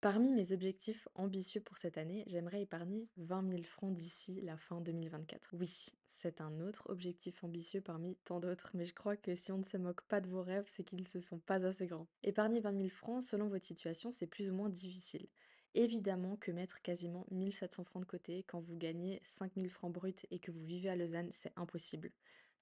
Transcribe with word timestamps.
Parmi 0.00 0.30
mes 0.30 0.52
objectifs 0.52 1.08
ambitieux 1.14 1.60
pour 1.60 1.76
cette 1.76 1.98
année, 1.98 2.24
j'aimerais 2.26 2.62
épargner 2.62 3.06
20 3.18 3.50
000 3.50 3.62
francs 3.64 3.92
d'ici 3.92 4.40
la 4.40 4.56
fin 4.56 4.80
2024. 4.80 5.50
Oui, 5.52 5.88
c'est 6.06 6.40
un 6.40 6.58
autre 6.60 6.84
objectif 6.88 7.44
ambitieux 7.44 7.82
parmi 7.82 8.16
tant 8.24 8.40
d'autres, 8.40 8.70
mais 8.72 8.86
je 8.86 8.94
crois 8.94 9.18
que 9.18 9.34
si 9.34 9.52
on 9.52 9.58
ne 9.58 9.62
se 9.62 9.76
moque 9.76 10.00
pas 10.02 10.22
de 10.22 10.28
vos 10.28 10.42
rêves, 10.42 10.64
c'est 10.66 10.84
qu'ils 10.84 11.02
ne 11.02 11.06
se 11.06 11.20
sont 11.20 11.38
pas 11.38 11.66
assez 11.66 11.86
grands. 11.86 12.06
Épargner 12.22 12.60
20 12.60 12.78
000 12.78 12.88
francs, 12.88 13.22
selon 13.22 13.48
votre 13.48 13.66
situation, 13.66 14.10
c'est 14.10 14.26
plus 14.26 14.48
ou 14.48 14.54
moins 14.54 14.70
difficile. 14.70 15.28
Évidemment 15.74 16.36
que 16.36 16.50
mettre 16.50 16.80
quasiment 16.80 17.26
1700 17.30 17.84
francs 17.84 18.02
de 18.02 18.08
côté 18.08 18.42
quand 18.44 18.60
vous 18.60 18.78
gagnez 18.78 19.20
5 19.22 19.52
000 19.54 19.68
francs 19.68 19.92
bruts 19.92 20.14
et 20.30 20.38
que 20.38 20.50
vous 20.50 20.64
vivez 20.64 20.88
à 20.88 20.96
Lausanne, 20.96 21.28
c'est 21.30 21.52
impossible. 21.56 22.10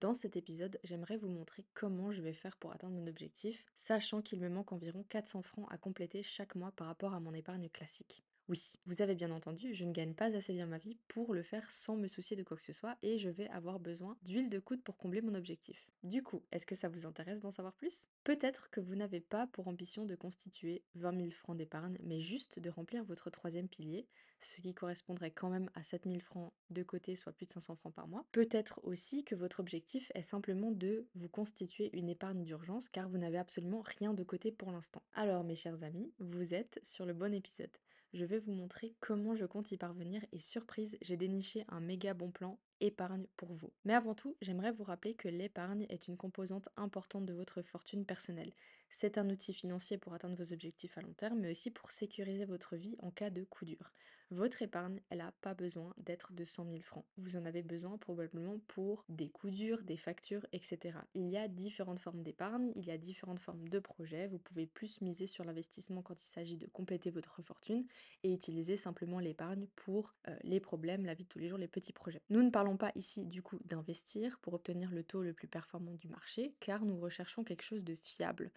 Dans 0.01 0.15
cet 0.15 0.37
épisode, 0.37 0.79
j'aimerais 0.85 1.17
vous 1.17 1.29
montrer 1.29 1.65
comment 1.75 2.13
je 2.13 2.23
vais 2.23 2.33
faire 2.33 2.57
pour 2.57 2.73
atteindre 2.73 2.95
mon 2.95 3.09
objectif, 3.09 3.65
sachant 3.75 4.23
qu'il 4.23 4.39
me 4.39 4.49
manque 4.49 4.71
environ 4.71 5.05
400 5.09 5.43
francs 5.43 5.67
à 5.71 5.77
compléter 5.77 6.23
chaque 6.23 6.55
mois 6.55 6.71
par 6.71 6.87
rapport 6.87 7.15
à 7.15 7.21
mon 7.21 7.35
épargne 7.35 7.69
classique. 7.69 8.23
Oui, 8.49 8.79
vous 8.87 9.03
avez 9.03 9.15
bien 9.15 9.31
entendu, 9.31 9.75
je 9.75 9.85
ne 9.85 9.93
gagne 9.93 10.15
pas 10.15 10.35
assez 10.35 10.55
bien 10.55 10.65
ma 10.65 10.79
vie 10.79 10.97
pour 11.07 11.35
le 11.35 11.43
faire 11.43 11.71
sans 11.71 11.97
me 11.97 12.09
soucier 12.09 12.35
de 12.35 12.43
quoi 12.43 12.57
que 12.57 12.63
ce 12.63 12.73
soit 12.73 12.97
et 13.03 13.19
je 13.19 13.29
vais 13.29 13.47
avoir 13.49 13.79
besoin 13.79 14.17
d'huile 14.23 14.49
de 14.49 14.59
coude 14.59 14.83
pour 14.83 14.97
combler 14.97 15.21
mon 15.21 15.35
objectif. 15.35 15.91
Du 16.03 16.23
coup, 16.23 16.43
est-ce 16.51 16.65
que 16.65 16.75
ça 16.75 16.89
vous 16.89 17.05
intéresse 17.05 17.41
d'en 17.41 17.51
savoir 17.51 17.75
plus? 17.75 18.09
Peut-être 18.25 18.71
que 18.71 18.81
vous 18.81 18.95
n'avez 18.95 19.21
pas 19.21 19.47
pour 19.49 19.69
ambition 19.69 20.07
de 20.07 20.15
constituer 20.15 20.83
20 20.95 21.19
000 21.19 21.31
francs 21.31 21.59
d'épargne, 21.59 21.99
mais 22.03 22.21
juste 22.21 22.59
de 22.59 22.71
remplir 22.71 23.05
votre 23.05 23.29
troisième 23.29 23.69
pilier, 23.69 24.07
ce 24.41 24.63
qui 24.63 24.73
correspondrait 24.73 25.31
quand 25.31 25.51
même 25.51 25.69
à 25.75 25.83
7 25.83 26.05
000 26.07 26.21
francs 26.21 26.55
de 26.71 26.83
côté, 26.83 27.17
soit 27.17 27.33
plus 27.33 27.47
de 27.47 27.53
500 27.53 27.77
francs 27.77 27.95
par 27.95 28.09
mois. 28.09 28.25
Peut-être 28.33 28.81
aussi 28.83 29.25
que 29.25 29.35
votre 29.35 29.61
objectif 29.61 30.11
est 30.15 30.23
simplement 30.23 30.73
de 30.73 31.07
vous 31.15 31.29
constituer 31.29 31.91
une 31.93 32.09
épargne 32.09 32.45
d'urgence 32.45 32.89
car 32.89 33.11
vous 33.11 33.19
n'avez 33.19 33.37
absolument 33.37 33.83
rien 33.83 34.15
de 34.15 34.23
côté 34.23 34.53
pour 34.53 34.73
l'instant. 34.73 35.03
Alors 35.13 35.45
mes 35.45 35.57
chers 35.57 35.83
amis, 35.83 36.15
vous 36.19 36.55
êtes 36.55 36.81
sur 36.83 37.05
le 37.05 37.13
bon 37.13 37.35
épisode 37.35 37.77
je 38.13 38.25
vais 38.25 38.39
vous 38.39 38.53
montrer 38.53 38.95
comment 39.01 39.35
je 39.35 39.45
compte 39.45 39.73
y 39.73 39.77
parvenir 39.77 40.25
et 40.33 40.39
surprise, 40.39 40.97
j'ai 41.03 41.17
déniché 41.17 41.65
un 41.69 41.81
méga 41.81 42.15
bon 42.15 42.31
plan 42.31 42.59
épargne 42.81 43.27
pour 43.37 43.53
vous. 43.55 43.73
Mais 43.85 43.95
avant 43.95 44.15
tout, 44.15 44.37
j'aimerais 44.41 44.73
vous 44.73 44.85
rappeler 44.85 45.15
que 45.15 45.29
l'épargne 45.29 45.87
est 45.89 46.09
une 46.09 46.17
composante 46.17 46.69
importante 46.77 47.27
de 47.27 47.35
votre 47.35 47.63
fortune 47.63 48.07
personnelle. 48.07 48.53
C'est 48.91 49.19
un 49.19 49.29
outil 49.31 49.53
financier 49.53 49.99
pour 49.99 50.15
atteindre 50.15 50.37
vos 50.37 50.53
objectifs 50.53 50.97
à 50.99 51.03
long 51.03 51.13
terme, 51.13 51.41
mais 51.41 51.51
aussi 51.51 51.71
pour 51.71 51.91
sécuriser 51.91 52.45
votre 52.45 52.77
vie 52.77 52.97
en 53.01 53.11
cas 53.11 53.31
de 53.31 53.45
coup 53.45 53.65
dur. 53.65 53.93
Votre 54.31 54.61
épargne, 54.61 55.01
elle 55.09 55.19
n'a 55.19 55.33
pas 55.41 55.55
besoin 55.55 55.95
d'être 55.97 56.35
de 56.35 56.45
100 56.45 56.67
000 56.67 56.83
francs. 56.83 57.07
Vous 57.17 57.37
en 57.37 57.47
avez 57.47 57.63
besoin 57.63 57.97
probablement 57.97 58.59
pour 58.69 59.07
des 59.09 59.31
coups 59.31 59.55
durs, 59.55 59.83
des 59.83 59.97
factures, 59.97 60.45
etc. 60.53 60.99
Il 61.15 61.31
y 61.31 61.39
a 61.39 61.49
différentes 61.49 61.99
formes 61.99 62.23
d'épargne, 62.23 62.71
il 62.75 62.85
y 62.85 62.91
a 62.91 62.99
différentes 62.99 63.41
formes 63.41 63.67
de 63.69 63.79
projets. 63.79 64.27
Vous 64.27 64.39
pouvez 64.39 64.67
plus 64.67 65.01
miser 65.01 65.27
sur 65.27 65.45
l'investissement 65.45 66.03
quand 66.03 66.23
il 66.23 66.27
s'agit 66.27 66.59
de 66.59 66.67
compléter 66.67 67.11
votre 67.11 67.41
fortune 67.41 67.87
et 68.23 68.35
utiliser 68.35 68.77
simplement 68.77 69.19
l'épargne 69.19 69.67
pour 69.77 70.15
euh, 70.29 70.37
les 70.43 70.61
problèmes, 70.61 71.07
la 71.07 71.15
vie 71.15 71.25
de 71.25 71.29
tous 71.31 71.39
les 71.39 71.49
jours, 71.49 71.57
les 71.59 71.67
petits 71.67 71.95
projets. 71.95 72.21
Nous 72.29 72.43
ne 72.43 72.51
parlons 72.51 72.77
pas 72.77 72.93
ici 72.97 73.25
du 73.25 73.41
coup 73.41 73.59
d'investir 73.65 74.39
pour 74.41 74.53
obtenir 74.53 74.91
le 74.91 75.05
taux 75.05 75.23
le 75.23 75.33
plus 75.33 75.49
performant 75.49 75.95
du 75.95 76.09
marché, 76.09 76.55
car 76.61 76.85
nous 76.85 77.01
recherchons 77.01 77.45
quelque 77.45 77.63
chose 77.63 77.83
de 77.83 77.95
fiable. 77.95 78.51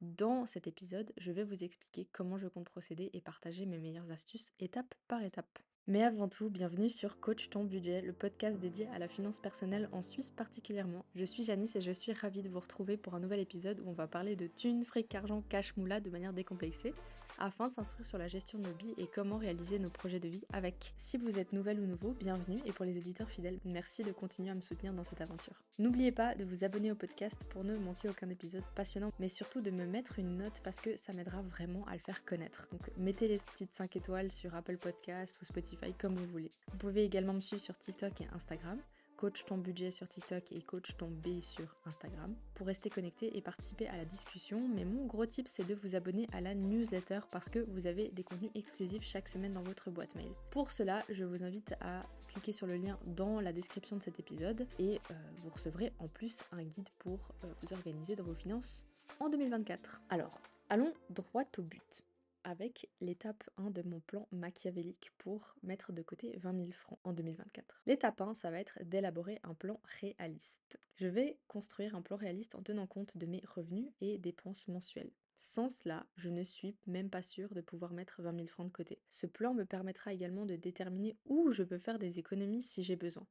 Dans 0.00 0.46
cet 0.46 0.68
épisode, 0.68 1.12
je 1.16 1.32
vais 1.32 1.42
vous 1.42 1.64
expliquer 1.64 2.06
comment 2.12 2.38
je 2.38 2.46
compte 2.46 2.68
procéder 2.68 3.10
et 3.14 3.20
partager 3.20 3.66
mes 3.66 3.78
meilleures 3.78 4.08
astuces 4.12 4.52
étape 4.60 4.94
par 5.08 5.24
étape. 5.24 5.58
Mais 5.88 6.04
avant 6.04 6.28
tout, 6.28 6.50
bienvenue 6.50 6.88
sur 6.88 7.18
Coach 7.18 7.50
ton 7.50 7.64
budget, 7.64 8.00
le 8.02 8.12
podcast 8.12 8.60
dédié 8.60 8.86
à 8.94 9.00
la 9.00 9.08
finance 9.08 9.40
personnelle 9.40 9.88
en 9.90 10.02
Suisse 10.02 10.30
particulièrement. 10.30 11.04
Je 11.16 11.24
suis 11.24 11.42
Janice 11.42 11.74
et 11.74 11.80
je 11.80 11.90
suis 11.90 12.12
ravie 12.12 12.42
de 12.42 12.48
vous 12.48 12.60
retrouver 12.60 12.96
pour 12.96 13.16
un 13.16 13.20
nouvel 13.20 13.40
épisode 13.40 13.80
où 13.80 13.88
on 13.88 13.92
va 13.92 14.06
parler 14.06 14.36
de 14.36 14.46
thunes, 14.46 14.84
fric, 14.84 15.12
argent, 15.16 15.42
cash, 15.48 15.76
moula 15.76 15.98
de 15.98 16.10
manière 16.10 16.32
décomplexée 16.32 16.94
afin 17.38 17.68
de 17.68 17.72
s'instruire 17.72 18.06
sur 18.06 18.18
la 18.18 18.28
gestion 18.28 18.58
de 18.58 18.68
nos 18.68 18.74
billes 18.74 18.94
et 18.98 19.06
comment 19.06 19.36
réaliser 19.36 19.78
nos 19.78 19.90
projets 19.90 20.20
de 20.20 20.28
vie 20.28 20.44
avec. 20.52 20.92
Si 20.96 21.16
vous 21.16 21.38
êtes 21.38 21.52
nouvelle 21.52 21.80
ou 21.80 21.86
nouveau, 21.86 22.12
bienvenue 22.12 22.60
et 22.64 22.72
pour 22.72 22.84
les 22.84 22.98
auditeurs 22.98 23.30
fidèles, 23.30 23.58
merci 23.64 24.02
de 24.02 24.12
continuer 24.12 24.50
à 24.50 24.54
me 24.54 24.60
soutenir 24.60 24.92
dans 24.92 25.04
cette 25.04 25.20
aventure. 25.20 25.62
N'oubliez 25.78 26.12
pas 26.12 26.34
de 26.34 26.44
vous 26.44 26.64
abonner 26.64 26.92
au 26.92 26.94
podcast 26.94 27.44
pour 27.50 27.64
ne 27.64 27.76
manquer 27.76 28.08
aucun 28.08 28.28
épisode 28.28 28.64
passionnant, 28.74 29.12
mais 29.18 29.28
surtout 29.28 29.60
de 29.60 29.70
me 29.70 29.86
mettre 29.86 30.18
une 30.18 30.36
note 30.36 30.60
parce 30.64 30.80
que 30.80 30.96
ça 30.96 31.12
m'aidera 31.12 31.42
vraiment 31.42 31.86
à 31.86 31.94
le 31.94 32.00
faire 32.00 32.24
connaître. 32.24 32.66
Donc 32.72 32.90
mettez 32.96 33.28
les 33.28 33.38
petites 33.38 33.74
5 33.74 33.96
étoiles 33.96 34.32
sur 34.32 34.54
Apple 34.54 34.78
Podcast 34.78 35.36
ou 35.40 35.44
Spotify 35.44 35.92
comme 35.98 36.16
vous 36.16 36.26
voulez. 36.26 36.52
Vous 36.72 36.78
pouvez 36.78 37.04
également 37.04 37.32
me 37.32 37.40
suivre 37.40 37.62
sur 37.62 37.78
TikTok 37.78 38.20
et 38.20 38.28
Instagram 38.34 38.78
coach 39.18 39.44
ton 39.44 39.58
budget 39.58 39.90
sur 39.90 40.08
TikTok 40.08 40.52
et 40.52 40.62
coach 40.62 40.96
ton 40.96 41.08
B 41.08 41.40
sur 41.40 41.76
Instagram 41.84 42.34
pour 42.54 42.68
rester 42.68 42.88
connecté 42.88 43.36
et 43.36 43.42
participer 43.42 43.88
à 43.88 43.96
la 43.96 44.04
discussion. 44.04 44.66
Mais 44.74 44.84
mon 44.84 45.06
gros 45.06 45.26
tip 45.26 45.48
c'est 45.48 45.66
de 45.66 45.74
vous 45.74 45.96
abonner 45.96 46.28
à 46.32 46.40
la 46.40 46.54
newsletter 46.54 47.20
parce 47.30 47.48
que 47.50 47.58
vous 47.58 47.86
avez 47.86 48.08
des 48.10 48.22
contenus 48.22 48.52
exclusifs 48.54 49.02
chaque 49.02 49.28
semaine 49.28 49.52
dans 49.52 49.62
votre 49.62 49.90
boîte 49.90 50.14
mail. 50.14 50.30
Pour 50.50 50.70
cela, 50.70 51.04
je 51.10 51.24
vous 51.24 51.42
invite 51.42 51.74
à 51.80 52.06
cliquer 52.28 52.52
sur 52.52 52.66
le 52.66 52.76
lien 52.76 52.98
dans 53.06 53.40
la 53.40 53.52
description 53.52 53.96
de 53.96 54.02
cet 54.02 54.20
épisode 54.20 54.66
et 54.78 55.00
euh, 55.10 55.14
vous 55.42 55.50
recevrez 55.50 55.92
en 55.98 56.06
plus 56.06 56.40
un 56.52 56.62
guide 56.62 56.88
pour 57.00 57.18
euh, 57.44 57.52
vous 57.62 57.72
organiser 57.72 58.14
dans 58.14 58.24
vos 58.24 58.34
finances 58.34 58.86
en 59.18 59.28
2024. 59.28 60.00
Alors, 60.10 60.38
allons 60.68 60.92
droit 61.10 61.44
au 61.58 61.62
but 61.62 62.04
avec 62.48 62.88
l'étape 63.02 63.44
1 63.58 63.70
de 63.70 63.82
mon 63.82 64.00
plan 64.00 64.26
machiavélique 64.32 65.12
pour 65.18 65.54
mettre 65.62 65.92
de 65.92 66.00
côté 66.00 66.34
20 66.38 66.56
000 66.56 66.72
francs 66.72 66.98
en 67.04 67.12
2024. 67.12 67.82
L'étape 67.84 68.22
1, 68.22 68.32
ça 68.32 68.50
va 68.50 68.58
être 68.58 68.78
d'élaborer 68.82 69.38
un 69.42 69.52
plan 69.52 69.78
réaliste. 70.00 70.80
Je 70.94 71.06
vais 71.06 71.36
construire 71.46 71.94
un 71.94 72.00
plan 72.00 72.16
réaliste 72.16 72.54
en 72.54 72.62
tenant 72.62 72.86
compte 72.86 73.18
de 73.18 73.26
mes 73.26 73.42
revenus 73.54 73.90
et 74.00 74.16
dépenses 74.16 74.66
mensuelles. 74.66 75.12
Sans 75.36 75.68
cela, 75.68 76.06
je 76.16 76.30
ne 76.30 76.42
suis 76.42 76.74
même 76.86 77.10
pas 77.10 77.22
sûre 77.22 77.52
de 77.54 77.60
pouvoir 77.60 77.92
mettre 77.92 78.22
20 78.22 78.34
000 78.34 78.46
francs 78.46 78.66
de 78.66 78.72
côté. 78.72 78.98
Ce 79.10 79.26
plan 79.26 79.52
me 79.52 79.66
permettra 79.66 80.14
également 80.14 80.46
de 80.46 80.56
déterminer 80.56 81.18
où 81.26 81.50
je 81.50 81.62
peux 81.62 81.78
faire 81.78 81.98
des 81.98 82.18
économies 82.18 82.62
si 82.62 82.82
j'ai 82.82 82.96
besoin. 82.96 83.26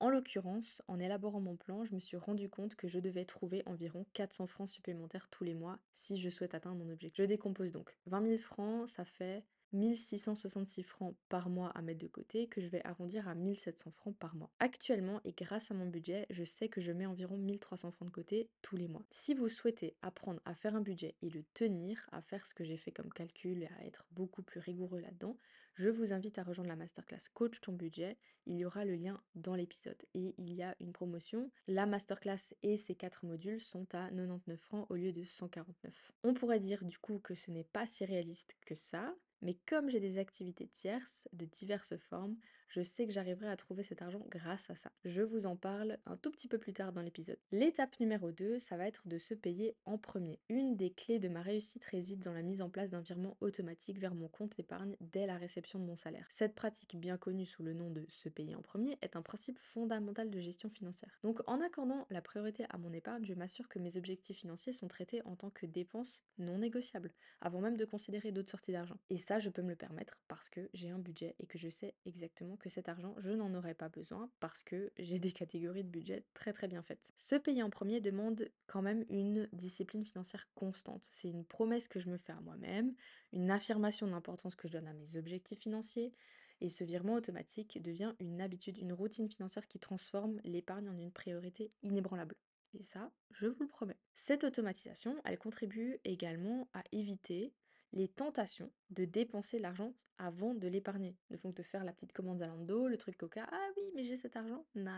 En 0.00 0.10
l'occurrence, 0.10 0.80
en 0.86 1.00
élaborant 1.00 1.40
mon 1.40 1.56
plan, 1.56 1.84
je 1.84 1.92
me 1.92 1.98
suis 1.98 2.16
rendu 2.16 2.48
compte 2.48 2.76
que 2.76 2.86
je 2.86 3.00
devais 3.00 3.24
trouver 3.24 3.64
environ 3.66 4.06
400 4.12 4.46
francs 4.46 4.68
supplémentaires 4.68 5.28
tous 5.28 5.42
les 5.42 5.54
mois 5.54 5.80
si 5.92 6.16
je 6.16 6.30
souhaite 6.30 6.54
atteindre 6.54 6.76
mon 6.76 6.92
objectif. 6.92 7.24
Je 7.24 7.28
décompose 7.28 7.72
donc. 7.72 7.96
20 8.06 8.26
000 8.26 8.38
francs, 8.38 8.88
ça 8.88 9.04
fait 9.04 9.44
1666 9.72 10.82
francs 10.82 11.14
par 11.28 11.50
mois 11.50 11.70
à 11.70 11.82
mettre 11.82 12.00
de 12.00 12.06
côté 12.06 12.46
que 12.46 12.60
je 12.60 12.68
vais 12.68 12.84
arrondir 12.86 13.28
à 13.28 13.34
1700 13.34 13.90
francs 13.90 14.16
par 14.16 14.34
mois. 14.34 14.50
Actuellement 14.58 15.20
et 15.24 15.32
grâce 15.32 15.70
à 15.70 15.74
mon 15.74 15.86
budget, 15.86 16.26
je 16.30 16.44
sais 16.44 16.68
que 16.68 16.80
je 16.80 16.92
mets 16.92 17.06
environ 17.06 17.36
1300 17.36 17.92
francs 17.92 18.08
de 18.08 18.14
côté 18.14 18.50
tous 18.62 18.76
les 18.76 18.88
mois. 18.88 19.04
Si 19.10 19.34
vous 19.34 19.48
souhaitez 19.48 19.96
apprendre 20.02 20.40
à 20.44 20.54
faire 20.54 20.74
un 20.74 20.80
budget 20.80 21.16
et 21.22 21.30
le 21.30 21.44
tenir, 21.54 22.08
à 22.12 22.22
faire 22.22 22.46
ce 22.46 22.54
que 22.54 22.64
j'ai 22.64 22.76
fait 22.76 22.92
comme 22.92 23.12
calcul 23.12 23.62
et 23.62 23.68
à 23.78 23.86
être 23.86 24.04
beaucoup 24.12 24.42
plus 24.42 24.60
rigoureux 24.60 25.00
là-dedans, 25.00 25.36
je 25.74 25.90
vous 25.90 26.12
invite 26.12 26.38
à 26.38 26.42
rejoindre 26.42 26.70
la 26.70 26.76
masterclass 26.76 27.28
Coach 27.34 27.60
ton 27.60 27.72
budget. 27.72 28.18
Il 28.46 28.56
y 28.56 28.64
aura 28.64 28.84
le 28.84 28.96
lien 28.96 29.22
dans 29.36 29.54
l'épisode. 29.54 30.02
Et 30.14 30.34
il 30.36 30.52
y 30.52 30.62
a 30.62 30.74
une 30.80 30.92
promotion. 30.92 31.52
La 31.68 31.86
masterclass 31.86 32.52
et 32.62 32.76
ses 32.76 32.96
quatre 32.96 33.24
modules 33.24 33.60
sont 33.60 33.86
à 33.94 34.08
99 34.08 34.58
francs 34.58 34.86
au 34.90 34.94
lieu 34.96 35.12
de 35.12 35.22
149. 35.22 36.12
On 36.24 36.34
pourrait 36.34 36.58
dire 36.58 36.84
du 36.84 36.98
coup 36.98 37.20
que 37.20 37.36
ce 37.36 37.52
n'est 37.52 37.62
pas 37.62 37.86
si 37.86 38.04
réaliste 38.04 38.56
que 38.66 38.74
ça, 38.74 39.14
mais 39.42 39.54
comme 39.66 39.90
j'ai 39.90 40.00
des 40.00 40.18
activités 40.18 40.66
tierces 40.66 41.28
de 41.32 41.44
diverses 41.44 41.96
formes, 41.96 42.36
je 42.68 42.82
sais 42.82 43.06
que 43.06 43.12
j'arriverai 43.12 43.48
à 43.48 43.56
trouver 43.56 43.82
cet 43.82 44.02
argent 44.02 44.24
grâce 44.28 44.70
à 44.70 44.76
ça. 44.76 44.92
Je 45.04 45.22
vous 45.22 45.46
en 45.46 45.56
parle 45.56 45.98
un 46.06 46.16
tout 46.16 46.30
petit 46.30 46.48
peu 46.48 46.58
plus 46.58 46.72
tard 46.72 46.92
dans 46.92 47.02
l'épisode. 47.02 47.38
L'étape 47.50 47.98
numéro 48.00 48.30
2, 48.30 48.58
ça 48.58 48.76
va 48.76 48.86
être 48.86 49.06
de 49.08 49.18
se 49.18 49.34
payer 49.34 49.74
en 49.86 49.98
premier. 49.98 50.38
Une 50.48 50.76
des 50.76 50.90
clés 50.90 51.18
de 51.18 51.28
ma 51.28 51.42
réussite 51.42 51.84
réside 51.84 52.20
dans 52.20 52.32
la 52.32 52.42
mise 52.42 52.62
en 52.62 52.68
place 52.68 52.90
d'un 52.90 53.00
virement 53.00 53.36
automatique 53.40 53.98
vers 53.98 54.14
mon 54.14 54.28
compte 54.28 54.58
épargne 54.58 54.96
dès 55.00 55.26
la 55.26 55.36
réception 55.36 55.78
de 55.78 55.84
mon 55.84 55.96
salaire. 55.96 56.26
Cette 56.30 56.54
pratique 56.54 56.96
bien 56.96 57.16
connue 57.16 57.46
sous 57.46 57.62
le 57.62 57.72
nom 57.72 57.90
de 57.90 58.04
se 58.08 58.28
payer 58.28 58.54
en 58.54 58.62
premier 58.62 58.98
est 59.02 59.16
un 59.16 59.22
principe 59.22 59.58
fondamental 59.58 60.30
de 60.30 60.40
gestion 60.40 60.68
financière. 60.68 61.18
Donc 61.22 61.40
en 61.46 61.60
accordant 61.60 62.06
la 62.10 62.20
priorité 62.20 62.66
à 62.68 62.78
mon 62.78 62.92
épargne, 62.92 63.24
je 63.24 63.34
m'assure 63.34 63.68
que 63.68 63.78
mes 63.78 63.96
objectifs 63.96 64.38
financiers 64.38 64.72
sont 64.72 64.88
traités 64.88 65.22
en 65.22 65.36
tant 65.36 65.50
que 65.50 65.66
dépenses 65.66 66.22
non 66.38 66.58
négociables, 66.58 67.12
avant 67.40 67.60
même 67.60 67.76
de 67.76 67.84
considérer 67.84 68.32
d'autres 68.32 68.50
sorties 68.50 68.72
d'argent. 68.72 68.98
Et 69.10 69.18
ça, 69.18 69.38
je 69.38 69.48
peux 69.48 69.62
me 69.62 69.70
le 69.70 69.76
permettre 69.76 70.18
parce 70.28 70.50
que 70.50 70.68
j'ai 70.74 70.90
un 70.90 70.98
budget 70.98 71.34
et 71.38 71.46
que 71.46 71.58
je 71.58 71.68
sais 71.68 71.94
exactement 72.04 72.57
que 72.58 72.68
cet 72.68 72.88
argent, 72.88 73.14
je 73.18 73.30
n'en 73.30 73.54
aurai 73.54 73.74
pas 73.74 73.88
besoin 73.88 74.30
parce 74.40 74.62
que 74.62 74.92
j'ai 74.98 75.18
des 75.18 75.32
catégories 75.32 75.84
de 75.84 75.88
budget 75.88 76.24
très 76.34 76.52
très 76.52 76.68
bien 76.68 76.82
faites. 76.82 77.12
Se 77.16 77.34
payer 77.34 77.62
en 77.62 77.70
premier 77.70 78.00
demande 78.00 78.50
quand 78.66 78.82
même 78.82 79.04
une 79.08 79.48
discipline 79.52 80.04
financière 80.04 80.48
constante. 80.54 81.06
C'est 81.10 81.28
une 81.28 81.44
promesse 81.44 81.88
que 81.88 82.00
je 82.00 82.08
me 82.08 82.18
fais 82.18 82.32
à 82.32 82.40
moi-même, 82.40 82.94
une 83.32 83.50
affirmation 83.50 84.06
d'importance 84.06 84.56
que 84.56 84.68
je 84.68 84.74
donne 84.74 84.88
à 84.88 84.94
mes 84.94 85.16
objectifs 85.16 85.60
financiers. 85.60 86.12
Et 86.60 86.70
ce 86.70 86.82
virement 86.82 87.14
automatique 87.14 87.80
devient 87.80 88.14
une 88.18 88.40
habitude, 88.40 88.78
une 88.78 88.92
routine 88.92 89.30
financière 89.30 89.68
qui 89.68 89.78
transforme 89.78 90.40
l'épargne 90.44 90.88
en 90.88 90.98
une 90.98 91.12
priorité 91.12 91.72
inébranlable. 91.82 92.34
Et 92.74 92.82
ça, 92.82 93.12
je 93.30 93.46
vous 93.46 93.62
le 93.62 93.68
promets. 93.68 93.98
Cette 94.14 94.44
automatisation, 94.44 95.16
elle 95.24 95.38
contribue 95.38 95.98
également 96.04 96.68
à 96.74 96.82
éviter 96.92 97.54
Les 97.92 98.08
tentations 98.08 98.70
de 98.90 99.04
dépenser 99.04 99.58
l'argent 99.58 99.94
avant 100.18 100.54
de 100.54 100.66
l'épargner 100.66 101.16
ne 101.30 101.36
font 101.36 101.52
que 101.52 101.58
de 101.58 101.62
faire 101.62 101.84
la 101.84 101.92
petite 101.92 102.12
commande 102.12 102.40
Zalando, 102.40 102.88
le 102.88 102.98
truc 102.98 103.16
Coca. 103.16 103.46
Ah 103.50 103.68
oui, 103.76 103.84
mais 103.94 104.04
j'ai 104.04 104.16
cet 104.16 104.36
argent. 104.36 104.66
Non. 104.74 104.92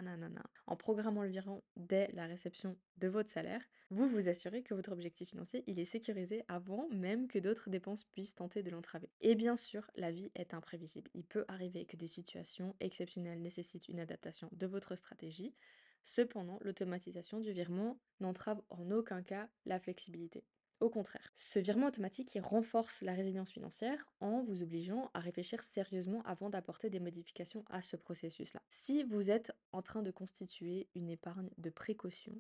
En 0.66 0.76
programmant 0.76 1.22
le 1.22 1.28
virement 1.28 1.62
dès 1.76 2.10
la 2.12 2.26
réception 2.26 2.76
de 2.96 3.08
votre 3.08 3.30
salaire, 3.30 3.62
vous 3.90 4.08
vous 4.08 4.28
assurez 4.28 4.62
que 4.62 4.74
votre 4.74 4.92
objectif 4.92 5.30
financier, 5.30 5.62
est 5.66 5.84
sécurisé 5.84 6.44
avant 6.48 6.88
même 6.90 7.28
que 7.28 7.38
d'autres 7.38 7.70
dépenses 7.70 8.04
puissent 8.04 8.34
tenter 8.34 8.62
de 8.62 8.70
l'entraver. 8.70 9.10
Et 9.20 9.34
bien 9.34 9.56
sûr, 9.56 9.90
la 9.96 10.10
vie 10.10 10.32
est 10.34 10.54
imprévisible. 10.54 11.10
Il 11.14 11.24
peut 11.24 11.44
arriver 11.48 11.84
que 11.86 11.96
des 11.96 12.08
situations 12.08 12.74
exceptionnelles 12.80 13.42
nécessitent 13.42 13.88
une 13.88 14.00
adaptation 14.00 14.48
de 14.52 14.66
votre 14.66 14.96
stratégie. 14.96 15.54
Cependant, 16.02 16.58
l'automatisation 16.62 17.40
du 17.40 17.52
virement 17.52 18.00
n'entrave 18.20 18.62
en 18.70 18.90
aucun 18.90 19.22
cas 19.22 19.48
la 19.66 19.78
flexibilité. 19.78 20.44
Au 20.80 20.88
contraire, 20.88 21.30
ce 21.34 21.58
virement 21.58 21.88
automatique, 21.88 22.38
renforce 22.42 23.02
la 23.02 23.12
résilience 23.12 23.50
financière 23.50 24.06
en 24.20 24.42
vous 24.42 24.62
obligeant 24.62 25.10
à 25.12 25.20
réfléchir 25.20 25.62
sérieusement 25.62 26.22
avant 26.24 26.48
d'apporter 26.48 26.88
des 26.88 27.00
modifications 27.00 27.66
à 27.68 27.82
ce 27.82 27.96
processus-là. 27.96 28.62
Si 28.70 29.02
vous 29.04 29.30
êtes 29.30 29.52
en 29.72 29.82
train 29.82 30.02
de 30.02 30.10
constituer 30.10 30.88
une 30.94 31.10
épargne 31.10 31.50
de 31.58 31.68
précaution, 31.68 32.32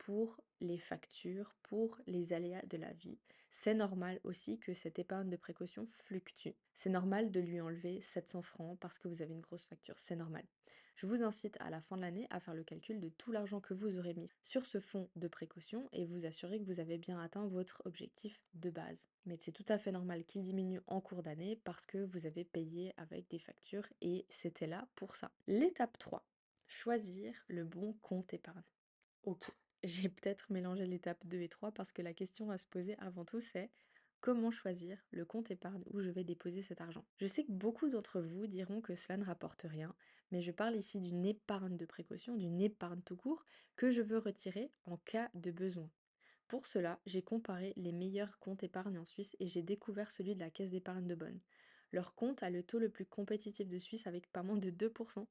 pour 0.00 0.40
les 0.60 0.78
factures, 0.78 1.54
pour 1.62 1.98
les 2.06 2.32
aléas 2.32 2.64
de 2.66 2.78
la 2.78 2.92
vie. 2.92 3.18
C'est 3.50 3.74
normal 3.74 4.18
aussi 4.24 4.58
que 4.58 4.72
cette 4.72 4.98
épargne 4.98 5.28
de 5.28 5.36
précaution 5.36 5.86
fluctue. 5.90 6.54
C'est 6.72 6.90
normal 6.90 7.30
de 7.30 7.40
lui 7.40 7.60
enlever 7.60 8.00
700 8.00 8.42
francs 8.42 8.78
parce 8.80 8.98
que 8.98 9.08
vous 9.08 9.22
avez 9.22 9.34
une 9.34 9.40
grosse 9.40 9.66
facture, 9.66 9.98
c'est 9.98 10.16
normal. 10.16 10.44
Je 10.96 11.06
vous 11.06 11.22
incite 11.22 11.56
à 11.60 11.70
la 11.70 11.80
fin 11.80 11.96
de 11.96 12.02
l'année 12.02 12.26
à 12.30 12.40
faire 12.40 12.54
le 12.54 12.64
calcul 12.64 13.00
de 13.00 13.08
tout 13.08 13.32
l'argent 13.32 13.60
que 13.60 13.74
vous 13.74 13.98
aurez 13.98 14.14
mis 14.14 14.30
sur 14.42 14.66
ce 14.66 14.80
fonds 14.80 15.08
de 15.16 15.28
précaution 15.28 15.88
et 15.92 16.04
vous 16.04 16.26
assurer 16.26 16.58
que 16.58 16.66
vous 16.66 16.80
avez 16.80 16.98
bien 16.98 17.18
atteint 17.18 17.46
votre 17.46 17.82
objectif 17.84 18.40
de 18.54 18.70
base. 18.70 19.08
Mais 19.26 19.38
c'est 19.40 19.52
tout 19.52 19.64
à 19.68 19.78
fait 19.78 19.92
normal 19.92 20.24
qu'il 20.24 20.42
diminue 20.42 20.80
en 20.86 21.00
cours 21.00 21.22
d'année 21.22 21.56
parce 21.64 21.86
que 21.86 21.98
vous 21.98 22.26
avez 22.26 22.44
payé 22.44 22.92
avec 22.96 23.28
des 23.28 23.38
factures 23.38 23.88
et 24.00 24.26
c'était 24.28 24.66
là 24.66 24.88
pour 24.94 25.16
ça. 25.16 25.30
L'étape 25.46 25.98
3. 25.98 26.26
Choisir 26.66 27.34
le 27.48 27.64
bon 27.64 27.94
compte 28.02 28.32
épargne. 28.34 28.62
Ok. 29.24 29.50
J'ai 29.82 30.10
peut-être 30.10 30.52
mélangé 30.52 30.84
l'étape 30.86 31.26
2 31.26 31.40
et 31.40 31.48
3 31.48 31.72
parce 31.72 31.90
que 31.90 32.02
la 32.02 32.12
question 32.12 32.50
à 32.50 32.58
se 32.58 32.66
poser 32.66 32.96
avant 32.98 33.24
tout, 33.24 33.40
c'est 33.40 33.70
comment 34.20 34.50
choisir 34.50 35.02
le 35.10 35.24
compte 35.24 35.50
épargne 35.50 35.82
où 35.86 36.00
je 36.00 36.10
vais 36.10 36.24
déposer 36.24 36.62
cet 36.62 36.82
argent? 36.82 37.06
Je 37.16 37.26
sais 37.26 37.44
que 37.44 37.52
beaucoup 37.52 37.88
d'entre 37.88 38.20
vous 38.20 38.46
diront 38.46 38.82
que 38.82 38.94
cela 38.94 39.16
ne 39.16 39.24
rapporte 39.24 39.62
rien, 39.62 39.94
mais 40.32 40.42
je 40.42 40.52
parle 40.52 40.76
ici 40.76 41.00
d'une 41.00 41.24
épargne 41.24 41.78
de 41.78 41.86
précaution, 41.86 42.36
d'une 42.36 42.60
épargne 42.60 43.00
tout 43.00 43.16
court 43.16 43.46
que 43.74 43.90
je 43.90 44.02
veux 44.02 44.18
retirer 44.18 44.70
en 44.84 44.98
cas 44.98 45.30
de 45.32 45.50
besoin. 45.50 45.90
Pour 46.46 46.66
cela, 46.66 47.00
j'ai 47.06 47.22
comparé 47.22 47.72
les 47.76 47.92
meilleurs 47.92 48.38
comptes 48.38 48.62
épargne 48.62 48.98
en 48.98 49.04
Suisse 49.06 49.34
et 49.40 49.46
j'ai 49.46 49.62
découvert 49.62 50.10
celui 50.10 50.34
de 50.34 50.40
la 50.40 50.50
Caisse 50.50 50.72
d'épargne 50.72 51.06
de 51.06 51.14
Bonn. 51.14 51.40
Leur 51.92 52.14
compte 52.14 52.42
a 52.42 52.50
le 52.50 52.62
taux 52.62 52.78
le 52.78 52.88
plus 52.88 53.06
compétitif 53.06 53.68
de 53.68 53.78
Suisse 53.78 54.06
avec 54.06 54.30
pas 54.30 54.42
moins 54.42 54.58
de 54.58 54.70
2%, 54.70 55.26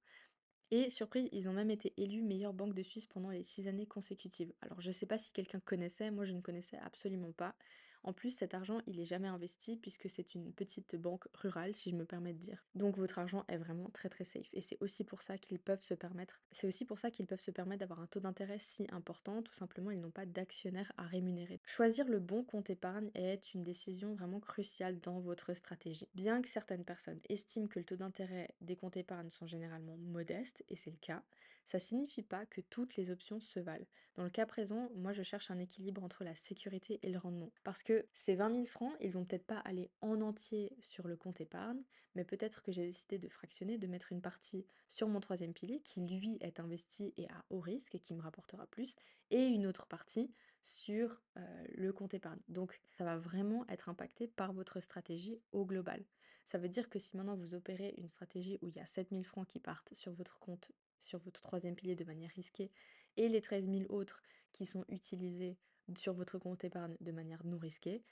et 0.71 0.89
surprise, 0.89 1.29
ils 1.31 1.49
ont 1.49 1.53
même 1.53 1.71
été 1.71 1.93
élus 1.97 2.21
meilleure 2.21 2.53
banque 2.53 2.73
de 2.75 2.83
Suisse 2.83 3.07
pendant 3.07 3.29
les 3.29 3.43
six 3.43 3.67
années 3.67 3.87
consécutives. 3.87 4.53
Alors 4.61 4.81
je 4.81 4.91
sais 4.91 5.05
pas 5.05 5.17
si 5.17 5.31
quelqu'un 5.31 5.59
connaissait, 5.59 6.11
moi 6.11 6.25
je 6.25 6.33
ne 6.33 6.41
connaissais 6.41 6.77
absolument 6.77 7.31
pas. 7.31 7.55
En 8.03 8.13
plus, 8.13 8.31
cet 8.31 8.53
argent, 8.53 8.79
il 8.87 8.99
est 8.99 9.05
jamais 9.05 9.27
investi 9.27 9.77
puisque 9.77 10.09
c'est 10.09 10.35
une 10.35 10.53
petite 10.53 10.95
banque 10.95 11.27
rurale, 11.33 11.75
si 11.75 11.91
je 11.91 11.95
me 11.95 12.05
permets 12.05 12.33
de 12.33 12.39
dire. 12.39 12.65
Donc 12.75 12.97
votre 12.97 13.19
argent 13.19 13.43
est 13.47 13.57
vraiment 13.57 13.89
très 13.89 14.09
très 14.09 14.25
safe. 14.25 14.49
Et 14.53 14.61
c'est 14.61 14.77
aussi 14.81 15.03
pour 15.03 15.21
ça 15.21 15.37
qu'ils 15.37 15.59
peuvent 15.59 15.81
se 15.81 15.93
permettre, 15.93 16.41
c'est 16.51 16.67
aussi 16.67 16.85
pour 16.85 16.99
ça 16.99 17.11
qu'ils 17.11 17.27
peuvent 17.27 17.39
se 17.39 17.51
permettre 17.51 17.81
d'avoir 17.81 17.99
un 17.99 18.07
taux 18.07 18.19
d'intérêt 18.19 18.59
si 18.59 18.87
important. 18.91 19.41
Tout 19.41 19.53
simplement, 19.53 19.91
ils 19.91 19.99
n'ont 19.99 20.11
pas 20.11 20.25
d'actionnaires 20.25 20.91
à 20.97 21.03
rémunérer. 21.03 21.61
Choisir 21.65 22.07
le 22.07 22.19
bon 22.19 22.43
compte 22.43 22.69
épargne 22.69 23.11
est 23.15 23.53
une 23.53 23.63
décision 23.63 24.13
vraiment 24.13 24.39
cruciale 24.39 24.99
dans 24.99 25.19
votre 25.19 25.53
stratégie. 25.53 26.07
Bien 26.15 26.41
que 26.41 26.49
certaines 26.49 26.85
personnes 26.85 27.19
estiment 27.29 27.67
que 27.67 27.79
le 27.79 27.85
taux 27.85 27.97
d'intérêt 27.97 28.55
des 28.61 28.75
comptes 28.75 28.97
épargne 28.97 29.29
sont 29.29 29.47
généralement 29.47 29.97
modestes, 29.97 30.63
et 30.69 30.75
c'est 30.75 30.91
le 30.91 30.97
cas, 30.97 31.23
ça 31.65 31.77
signifie 31.77 32.23
pas 32.23 32.47
que 32.47 32.61
toutes 32.61 32.95
les 32.95 33.11
options 33.11 33.39
se 33.39 33.59
valent. 33.59 33.85
Dans 34.15 34.23
le 34.23 34.31
cas 34.31 34.47
présent, 34.47 34.89
moi 34.95 35.13
je 35.13 35.21
cherche 35.21 35.51
un 35.51 35.59
équilibre 35.59 36.03
entre 36.03 36.23
la 36.23 36.33
sécurité 36.33 36.99
et 37.03 37.11
le 37.11 37.19
rendement. 37.19 37.51
Parce 37.63 37.83
que 37.83 37.88
ces 38.13 38.35
20 38.35 38.53
000 38.53 38.65
francs, 38.65 38.93
ils 39.01 39.11
vont 39.11 39.25
peut-être 39.25 39.45
pas 39.45 39.59
aller 39.59 39.89
en 40.01 40.21
entier 40.21 40.75
sur 40.79 41.07
le 41.07 41.15
compte 41.15 41.41
épargne, 41.41 41.81
mais 42.15 42.23
peut-être 42.23 42.61
que 42.61 42.71
j'ai 42.71 42.85
décidé 42.85 43.17
de 43.17 43.29
fractionner, 43.29 43.77
de 43.77 43.87
mettre 43.87 44.11
une 44.11 44.21
partie 44.21 44.65
sur 44.87 45.07
mon 45.07 45.19
troisième 45.19 45.53
pilier 45.53 45.79
qui 45.81 46.01
lui 46.01 46.37
est 46.41 46.59
investi 46.59 47.13
et 47.17 47.27
à 47.29 47.45
haut 47.49 47.59
risque 47.59 47.95
et 47.95 47.99
qui 47.99 48.13
me 48.13 48.21
rapportera 48.21 48.65
plus, 48.67 48.95
et 49.31 49.45
une 49.45 49.65
autre 49.65 49.85
partie 49.87 50.33
sur 50.61 51.21
euh, 51.37 51.65
le 51.75 51.93
compte 51.93 52.13
épargne. 52.13 52.39
Donc 52.47 52.81
ça 52.97 53.03
va 53.03 53.17
vraiment 53.17 53.65
être 53.69 53.89
impacté 53.89 54.27
par 54.27 54.53
votre 54.53 54.79
stratégie 54.81 55.39
au 55.51 55.65
global. 55.65 56.03
Ça 56.45 56.57
veut 56.57 56.69
dire 56.69 56.89
que 56.89 56.99
si 56.99 57.15
maintenant 57.15 57.35
vous 57.35 57.53
opérez 57.53 57.93
une 57.97 58.09
stratégie 58.09 58.57
où 58.61 58.67
il 58.67 58.75
y 58.75 58.79
a 58.79 58.85
7000 58.85 59.25
francs 59.25 59.47
qui 59.47 59.59
partent 59.59 59.93
sur 59.93 60.11
votre 60.13 60.39
compte, 60.39 60.71
sur 60.99 61.19
votre 61.19 61.41
troisième 61.41 61.75
pilier 61.75 61.95
de 61.95 62.03
manière 62.03 62.31
risquée, 62.31 62.71
et 63.17 63.29
les 63.29 63.41
13 63.41 63.69
000 63.69 63.83
autres 63.89 64.23
qui 64.51 64.65
sont 64.65 64.85
utilisés 64.89 65.57
sur 65.97 66.13
votre 66.13 66.37
compte 66.37 66.63
épargne 66.63 66.95
de 67.01 67.11
manière 67.11 67.45
non 67.45 67.57
risquée, 67.57 68.03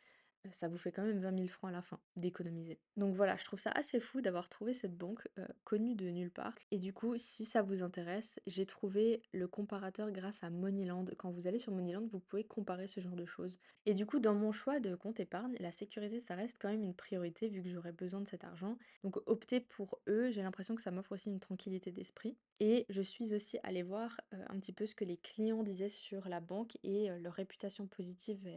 ça 0.53 0.67
vous 0.67 0.77
fait 0.77 0.91
quand 0.91 1.03
même 1.03 1.19
20 1.19 1.35
000 1.35 1.47
francs 1.47 1.69
à 1.69 1.71
la 1.71 1.81
fin 1.81 1.99
d'économiser. 2.15 2.79
Donc 2.95 3.13
voilà, 3.13 3.37
je 3.37 3.45
trouve 3.45 3.59
ça 3.59 3.71
assez 3.71 3.99
fou 3.99 4.21
d'avoir 4.21 4.49
trouvé 4.49 4.73
cette 4.73 4.97
banque 4.97 5.27
euh, 5.37 5.45
connue 5.63 5.95
de 5.95 6.09
nulle 6.09 6.31
part. 6.31 6.53
Et 6.71 6.77
du 6.77 6.93
coup, 6.93 7.17
si 7.17 7.45
ça 7.45 7.61
vous 7.61 7.83
intéresse, 7.83 8.39
j'ai 8.47 8.65
trouvé 8.65 9.21
le 9.33 9.47
comparateur 9.47 10.11
grâce 10.11 10.43
à 10.43 10.49
Moneyland. 10.49 11.05
Quand 11.17 11.31
vous 11.31 11.47
allez 11.47 11.59
sur 11.59 11.71
Moneyland, 11.71 12.07
vous 12.11 12.19
pouvez 12.19 12.43
comparer 12.43 12.87
ce 12.87 12.99
genre 12.99 13.15
de 13.15 13.25
choses. 13.25 13.59
Et 13.85 13.93
du 13.93 14.05
coup, 14.05 14.19
dans 14.19 14.33
mon 14.33 14.51
choix 14.51 14.79
de 14.79 14.95
compte 14.95 15.19
épargne, 15.19 15.55
la 15.59 15.71
sécurité, 15.71 16.19
ça 16.19 16.35
reste 16.35 16.57
quand 16.59 16.69
même 16.69 16.83
une 16.83 16.95
priorité 16.95 17.47
vu 17.49 17.61
que 17.61 17.69
j'aurais 17.69 17.91
besoin 17.91 18.21
de 18.21 18.27
cet 18.27 18.43
argent. 18.43 18.77
Donc 19.03 19.17
opter 19.25 19.59
pour 19.59 19.99
eux, 20.07 20.29
j'ai 20.31 20.41
l'impression 20.41 20.75
que 20.75 20.81
ça 20.81 20.91
m'offre 20.91 21.13
aussi 21.13 21.29
une 21.29 21.39
tranquillité 21.39 21.91
d'esprit. 21.91 22.37
Et 22.59 22.85
je 22.89 23.01
suis 23.01 23.33
aussi 23.33 23.59
allée 23.63 23.83
voir 23.83 24.19
euh, 24.33 24.43
un 24.49 24.59
petit 24.59 24.73
peu 24.73 24.85
ce 24.85 24.95
que 24.95 25.05
les 25.05 25.17
clients 25.17 25.63
disaient 25.63 25.89
sur 25.89 26.27
la 26.27 26.39
banque 26.39 26.77
et 26.83 27.09
euh, 27.09 27.19
leur 27.19 27.33
réputation 27.33 27.87
positive 27.87 28.47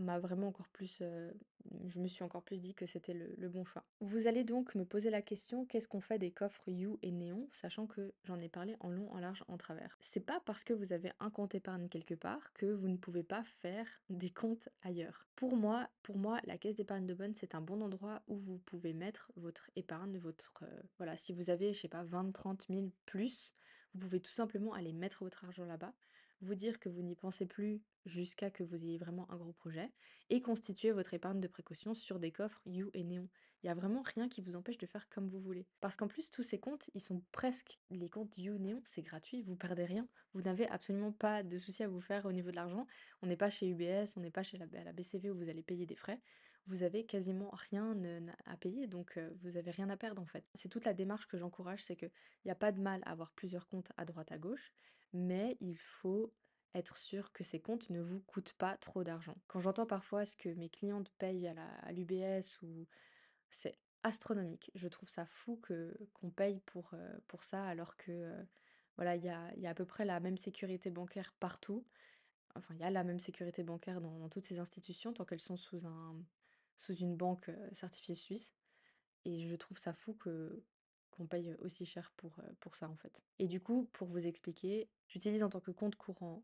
m'a 0.00 0.18
vraiment 0.18 0.48
encore 0.48 0.68
plus, 0.68 1.02
je 1.86 1.98
me 1.98 2.08
suis 2.08 2.22
encore 2.22 2.42
plus 2.42 2.60
dit 2.60 2.74
que 2.74 2.86
c'était 2.86 3.14
le 3.14 3.48
bon 3.48 3.64
choix. 3.64 3.84
Vous 4.00 4.26
allez 4.26 4.44
donc 4.44 4.74
me 4.74 4.84
poser 4.84 5.10
la 5.10 5.22
question: 5.22 5.64
«Qu'est-ce 5.64 5.88
qu'on 5.88 6.00
fait 6.00 6.18
des 6.18 6.30
coffres 6.30 6.70
You 6.70 6.98
et 7.02 7.12
Néon?» 7.12 7.48
sachant 7.52 7.86
que 7.86 8.12
j'en 8.24 8.40
ai 8.40 8.48
parlé 8.48 8.76
en 8.80 8.90
long, 8.90 9.10
en 9.12 9.18
large, 9.18 9.44
en 9.48 9.56
travers? 9.56 9.96
C'est 10.00 10.24
pas 10.24 10.40
parce 10.44 10.64
que 10.64 10.72
vous 10.72 10.92
avez 10.92 11.12
un 11.20 11.30
compte 11.30 11.54
épargne 11.54 11.88
quelque 11.88 12.14
part 12.14 12.52
que 12.52 12.66
vous 12.66 12.88
ne 12.88 12.96
pouvez 12.96 13.22
pas 13.22 13.44
faire 13.44 13.86
des 14.10 14.30
comptes 14.30 14.68
ailleurs. 14.82 15.26
Pour 15.34 15.56
moi 15.56 15.88
pour 16.02 16.18
moi, 16.18 16.40
la 16.44 16.56
caisse 16.56 16.76
d'épargne 16.76 17.04
de 17.04 17.14
Bonne, 17.14 17.34
c'est 17.34 17.56
un 17.56 17.60
bon 17.60 17.82
endroit 17.82 18.22
où 18.28 18.36
vous 18.36 18.58
pouvez 18.58 18.92
mettre 18.92 19.32
votre 19.34 19.70
épargne, 19.74 20.18
votre, 20.18 20.62
voilà, 20.98 21.16
si 21.16 21.32
vous 21.32 21.50
avez, 21.50 21.72
je 21.74 21.80
sais 21.80 21.88
pas, 21.88 22.04
20-30 22.04 22.66
000 22.68 22.90
plus, 23.06 23.52
vous 23.92 24.00
pouvez 24.00 24.20
tout 24.20 24.32
simplement 24.32 24.72
aller 24.72 24.92
mettre 24.92 25.24
votre 25.24 25.44
argent 25.44 25.64
là-bas 25.64 25.92
vous 26.40 26.54
dire 26.54 26.78
que 26.78 26.88
vous 26.88 27.02
n'y 27.02 27.14
pensez 27.14 27.46
plus 27.46 27.82
jusqu'à 28.04 28.50
que 28.50 28.62
vous 28.62 28.84
ayez 28.84 28.98
vraiment 28.98 29.30
un 29.30 29.36
gros 29.36 29.52
projet 29.52 29.90
et 30.30 30.42
constituer 30.42 30.92
votre 30.92 31.14
épargne 31.14 31.40
de 31.40 31.48
précaution 31.48 31.94
sur 31.94 32.18
des 32.18 32.32
coffres 32.32 32.60
You 32.66 32.90
et 32.94 33.04
Néon. 33.04 33.28
Il 33.62 33.66
y 33.66 33.70
a 33.70 33.74
vraiment 33.74 34.02
rien 34.02 34.28
qui 34.28 34.42
vous 34.42 34.54
empêche 34.54 34.78
de 34.78 34.86
faire 34.86 35.08
comme 35.08 35.28
vous 35.28 35.40
voulez. 35.40 35.66
Parce 35.80 35.96
qu'en 35.96 36.08
plus, 36.08 36.30
tous 36.30 36.42
ces 36.42 36.60
comptes, 36.60 36.90
ils 36.94 37.00
sont 37.00 37.22
presque 37.32 37.80
les 37.90 38.08
comptes 38.08 38.36
You 38.38 38.58
Néon, 38.58 38.80
c'est 38.84 39.02
gratuit, 39.02 39.42
vous 39.42 39.56
perdez 39.56 39.84
rien. 39.84 40.06
Vous 40.34 40.42
n'avez 40.42 40.68
absolument 40.68 41.12
pas 41.12 41.42
de 41.42 41.58
soucis 41.58 41.82
à 41.82 41.88
vous 41.88 42.00
faire 42.00 42.26
au 42.26 42.32
niveau 42.32 42.50
de 42.50 42.56
l'argent. 42.56 42.86
On 43.22 43.26
n'est 43.26 43.36
pas 43.36 43.50
chez 43.50 43.68
UBS, 43.68 44.16
on 44.16 44.20
n'est 44.20 44.30
pas 44.30 44.42
chez 44.42 44.58
la, 44.58 44.92
BCV 44.92 45.30
où 45.30 45.36
vous 45.36 45.48
allez 45.48 45.62
payer 45.62 45.86
des 45.86 45.96
frais. 45.96 46.20
Vous 46.66 46.82
avez 46.82 47.06
quasiment 47.06 47.50
rien 47.52 47.96
à 48.44 48.56
payer, 48.56 48.88
donc 48.88 49.18
vous 49.40 49.56
avez 49.56 49.70
rien 49.70 49.88
à 49.88 49.96
perdre 49.96 50.20
en 50.20 50.26
fait. 50.26 50.44
C'est 50.54 50.68
toute 50.68 50.84
la 50.84 50.94
démarche 50.94 51.28
que 51.28 51.38
j'encourage, 51.38 51.82
c'est 51.82 51.94
qu'il 51.94 52.10
n'y 52.44 52.50
a 52.50 52.56
pas 52.56 52.72
de 52.72 52.80
mal 52.80 53.02
à 53.06 53.12
avoir 53.12 53.30
plusieurs 53.32 53.68
comptes 53.68 53.92
à 53.96 54.04
droite 54.04 54.32
à 54.32 54.38
gauche, 54.38 54.72
mais 55.16 55.56
il 55.60 55.76
faut 55.76 56.32
être 56.74 56.96
sûr 56.96 57.32
que 57.32 57.42
ces 57.42 57.60
comptes 57.60 57.88
ne 57.90 58.00
vous 58.00 58.20
coûtent 58.20 58.52
pas 58.52 58.76
trop 58.76 59.02
d'argent. 59.02 59.36
Quand 59.46 59.60
j'entends 59.60 59.86
parfois 59.86 60.24
ce 60.24 60.36
que 60.36 60.50
mes 60.50 60.68
clientes 60.68 61.10
payent 61.18 61.48
à 61.48 61.92
l'UBS 61.92 62.60
ou 62.62 62.86
c'est 63.48 63.78
astronomique. 64.02 64.70
Je 64.74 64.88
trouve 64.88 65.08
ça 65.08 65.26
fou 65.26 65.56
que 65.56 65.96
qu'on 66.14 66.30
paye 66.30 66.60
pour, 66.66 66.90
euh, 66.94 67.18
pour 67.26 67.42
ça 67.44 67.64
alors 67.64 67.96
que 67.96 68.12
euh, 68.12 68.42
voilà, 68.96 69.16
il 69.16 69.24
y 69.24 69.28
a, 69.28 69.54
y 69.56 69.66
a 69.66 69.70
à 69.70 69.74
peu 69.74 69.84
près 69.86 70.04
la 70.04 70.20
même 70.20 70.36
sécurité 70.36 70.90
bancaire 70.90 71.34
partout. 71.40 71.84
Enfin, 72.54 72.74
il 72.74 72.80
y 72.80 72.84
a 72.84 72.90
la 72.90 73.04
même 73.04 73.20
sécurité 73.20 73.62
bancaire 73.62 74.00
dans, 74.00 74.18
dans 74.18 74.28
toutes 74.28 74.46
ces 74.46 74.58
institutions 74.58 75.12
tant 75.12 75.24
qu'elles 75.24 75.40
sont 75.40 75.56
sous 75.56 75.86
un 75.86 76.16
sous 76.76 76.94
une 76.94 77.16
banque 77.16 77.48
euh, 77.48 77.68
certifiée 77.72 78.14
suisse. 78.14 78.54
Et 79.24 79.48
je 79.48 79.56
trouve 79.56 79.78
ça 79.78 79.92
fou 79.92 80.14
que 80.14 80.62
qu'on 81.16 81.26
paye 81.26 81.54
aussi 81.60 81.86
cher 81.86 82.12
pour, 82.16 82.36
pour 82.60 82.76
ça 82.76 82.88
en 82.88 82.96
fait. 82.96 83.24
Et 83.38 83.46
du 83.46 83.60
coup, 83.60 83.88
pour 83.92 84.08
vous 84.08 84.26
expliquer, 84.26 84.88
j'utilise 85.08 85.42
en 85.42 85.48
tant 85.48 85.60
que 85.60 85.70
compte 85.70 85.96
courant 85.96 86.42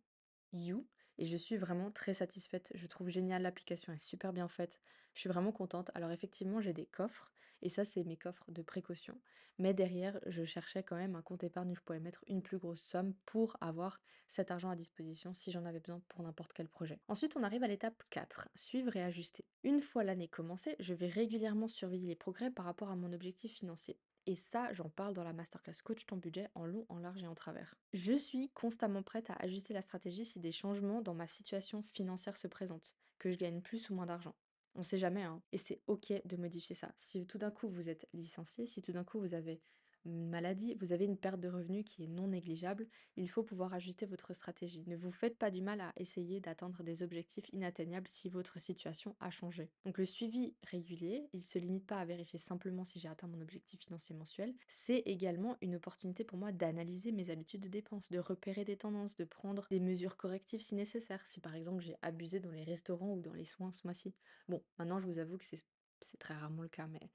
You, 0.52 0.87
et 1.19 1.26
je 1.26 1.37
suis 1.37 1.57
vraiment 1.57 1.91
très 1.91 2.14
satisfaite. 2.14 2.73
Je 2.75 2.87
trouve 2.87 3.09
génial, 3.09 3.43
l'application 3.43 3.93
est 3.93 3.99
super 3.99 4.33
bien 4.33 4.49
faite. 4.49 4.81
Je 5.14 5.21
suis 5.21 5.29
vraiment 5.29 5.52
contente. 5.52 5.91
Alors 5.95 6.11
effectivement, 6.11 6.61
j'ai 6.61 6.73
des 6.73 6.87
coffres 6.87 7.33
et 7.62 7.69
ça, 7.69 7.85
c'est 7.85 8.02
mes 8.05 8.17
coffres 8.17 8.45
de 8.50 8.62
précaution. 8.62 9.19
Mais 9.59 9.75
derrière, 9.75 10.19
je 10.26 10.45
cherchais 10.45 10.83
quand 10.83 10.97
même 10.97 11.14
un 11.14 11.23
compte 11.23 11.45
épargne 11.45 11.71
où 11.71 11.76
je 11.76 11.81
pouvais 11.81 12.00
mettre 12.00 12.25
une 12.26 12.43
plus 12.43 12.59
grosse 12.59 12.83
somme 12.83 13.14
pour 13.25 13.57
avoir 13.61 14.00
cet 14.26 14.50
argent 14.50 14.71
à 14.71 14.76
disposition 14.76 15.35
si 15.35 15.52
j'en 15.52 15.64
avais 15.64 15.79
besoin 15.79 16.02
pour 16.09 16.23
n'importe 16.23 16.52
quel 16.55 16.69
projet. 16.69 16.99
Ensuite, 17.07 17.37
on 17.37 17.43
arrive 17.43 17.62
à 17.62 17.69
l'étape 17.69 18.02
4, 18.11 18.49
suivre 18.55 18.97
et 18.97 19.02
ajuster. 19.02 19.45
Une 19.62 19.81
fois 19.81 20.05
l'année 20.05 20.29
commencée, 20.29 20.75
je 20.81 20.95
vais 20.95 21.09
régulièrement 21.09 21.69
surveiller 21.69 22.09
les 22.09 22.17
progrès 22.17 22.50
par 22.50 22.64
rapport 22.64 22.91
à 22.91 22.97
mon 22.97 23.12
objectif 23.12 23.52
financier. 23.52 23.99
Et 24.26 24.37
ça, 24.37 24.73
j'en 24.73 24.88
parle 24.88 25.14
dans 25.14 25.25
la 25.25 25.33
masterclass 25.33 25.83
Coach 25.83 26.07
ton 26.07 26.17
budget 26.17 26.49
en 26.55 26.64
long, 26.64 26.87
en 26.88 26.99
large 26.99 27.23
et 27.23 27.26
en 27.26 27.35
travers. 27.35 27.75
Je 27.93 28.12
suis 28.12 28.50
constamment 28.50 29.02
prête 29.02 29.31
à 29.31 29.35
ajuster 29.35 29.75
la 29.75 29.83
stratégie 29.83 30.25
si 30.25 30.38
des 30.38 30.52
changements 30.52 31.02
dans 31.02 31.14
ma 31.14 31.26
situation 31.26 31.83
financière 31.83 32.37
se 32.37 32.47
présentent, 32.47 32.97
que 33.19 33.31
je 33.31 33.37
gagne 33.37 33.61
plus 33.61 33.91
ou 33.91 33.95
moins 33.95 34.07
d'argent. 34.07 34.37
On 34.75 34.85
sait 34.85 34.99
jamais, 34.99 35.23
hein. 35.25 35.43
Et 35.52 35.59
c'est 35.59 35.83
OK 35.87 36.12
de 36.25 36.37
modifier 36.37 36.76
ça. 36.76 36.93
Si 36.97 37.26
tout 37.26 37.38
d'un 37.38 37.50
coup 37.50 37.69
vous 37.69 37.91
êtes 37.91 38.09
licencié, 38.12 38.67
si 38.67 38.81
tout 38.81 38.93
d'un 38.93 39.05
coup 39.05 39.19
vous 39.19 39.35
avez 39.35 39.61
maladie, 40.04 40.75
vous 40.80 40.92
avez 40.92 41.04
une 41.04 41.16
perte 41.16 41.40
de 41.40 41.49
revenus 41.49 41.85
qui 41.85 42.04
est 42.04 42.09
non 42.09 42.28
négligeable, 42.28 42.88
il 43.16 43.28
faut 43.28 43.42
pouvoir 43.42 43.73
ajuster 43.75 44.06
votre 44.06 44.32
stratégie. 44.32 44.85
Ne 44.87 44.97
vous 44.97 45.11
faites 45.11 45.38
pas 45.38 45.50
du 45.50 45.62
mal 45.62 45.80
à 45.80 45.92
essayer 45.97 46.40
d'atteindre 46.40 46.82
des 46.82 47.02
objectifs 47.02 47.49
inatteignables 47.52 48.09
si 48.09 48.28
votre 48.28 48.59
situation 48.61 49.16
a 49.21 49.30
changé. 49.30 49.71
Donc 49.85 49.99
le 49.99 50.04
suivi 50.04 50.56
régulier, 50.64 51.28
il 51.32 51.38
ne 51.38 51.44
se 51.44 51.59
limite 51.59 51.87
pas 51.87 51.99
à 51.99 52.04
vérifier 52.04 52.38
simplement 52.38 52.85
si 52.85 52.99
j'ai 52.99 53.09
atteint 53.09 53.28
mon 53.28 53.40
objectif 53.40 53.80
financier 53.80 54.14
mensuel, 54.14 54.54
c'est 54.68 55.02
également 55.06 55.56
une 55.61 55.76
opportunité 55.76 56.25
pour 56.25 56.38
moi 56.38 56.52
d'analyser 56.52 57.12
mes 57.12 57.30
habitudes 57.30 57.62
de 57.62 57.68
dépenses, 57.68 58.11
de 58.11 58.18
repérer 58.18 58.64
des 58.64 58.76
tendances, 58.76 59.16
de 59.16 59.25
prendre 59.25 59.66
des 59.71 59.80
mesures 59.80 60.16
correctives 60.16 60.61
si 60.62 60.75
nécessaire, 60.75 61.25
si 61.26 61.40
par 61.40 61.54
exemple 61.54 61.82
j'ai 61.82 61.97
abusé 62.02 62.40
dans 62.40 62.50
les 62.50 62.64
restaurants 62.64 63.14
ou 63.14 63.21
dans 63.21 63.35
les 63.35 63.44
soins 63.44 63.73
ce 63.73 63.82
mois-ci. 63.85 64.14
Bon, 64.49 64.62
maintenant 64.78 64.99
je 64.99 65.06
vous 65.06 65.18
avoue 65.18 65.38
que 65.38 65.44
c'est 65.44 65.64
c'est 66.04 66.18
très 66.18 66.35
rarement 66.35 66.62
le 66.62 66.68
cas, 66.68 66.87
mais 66.87 67.11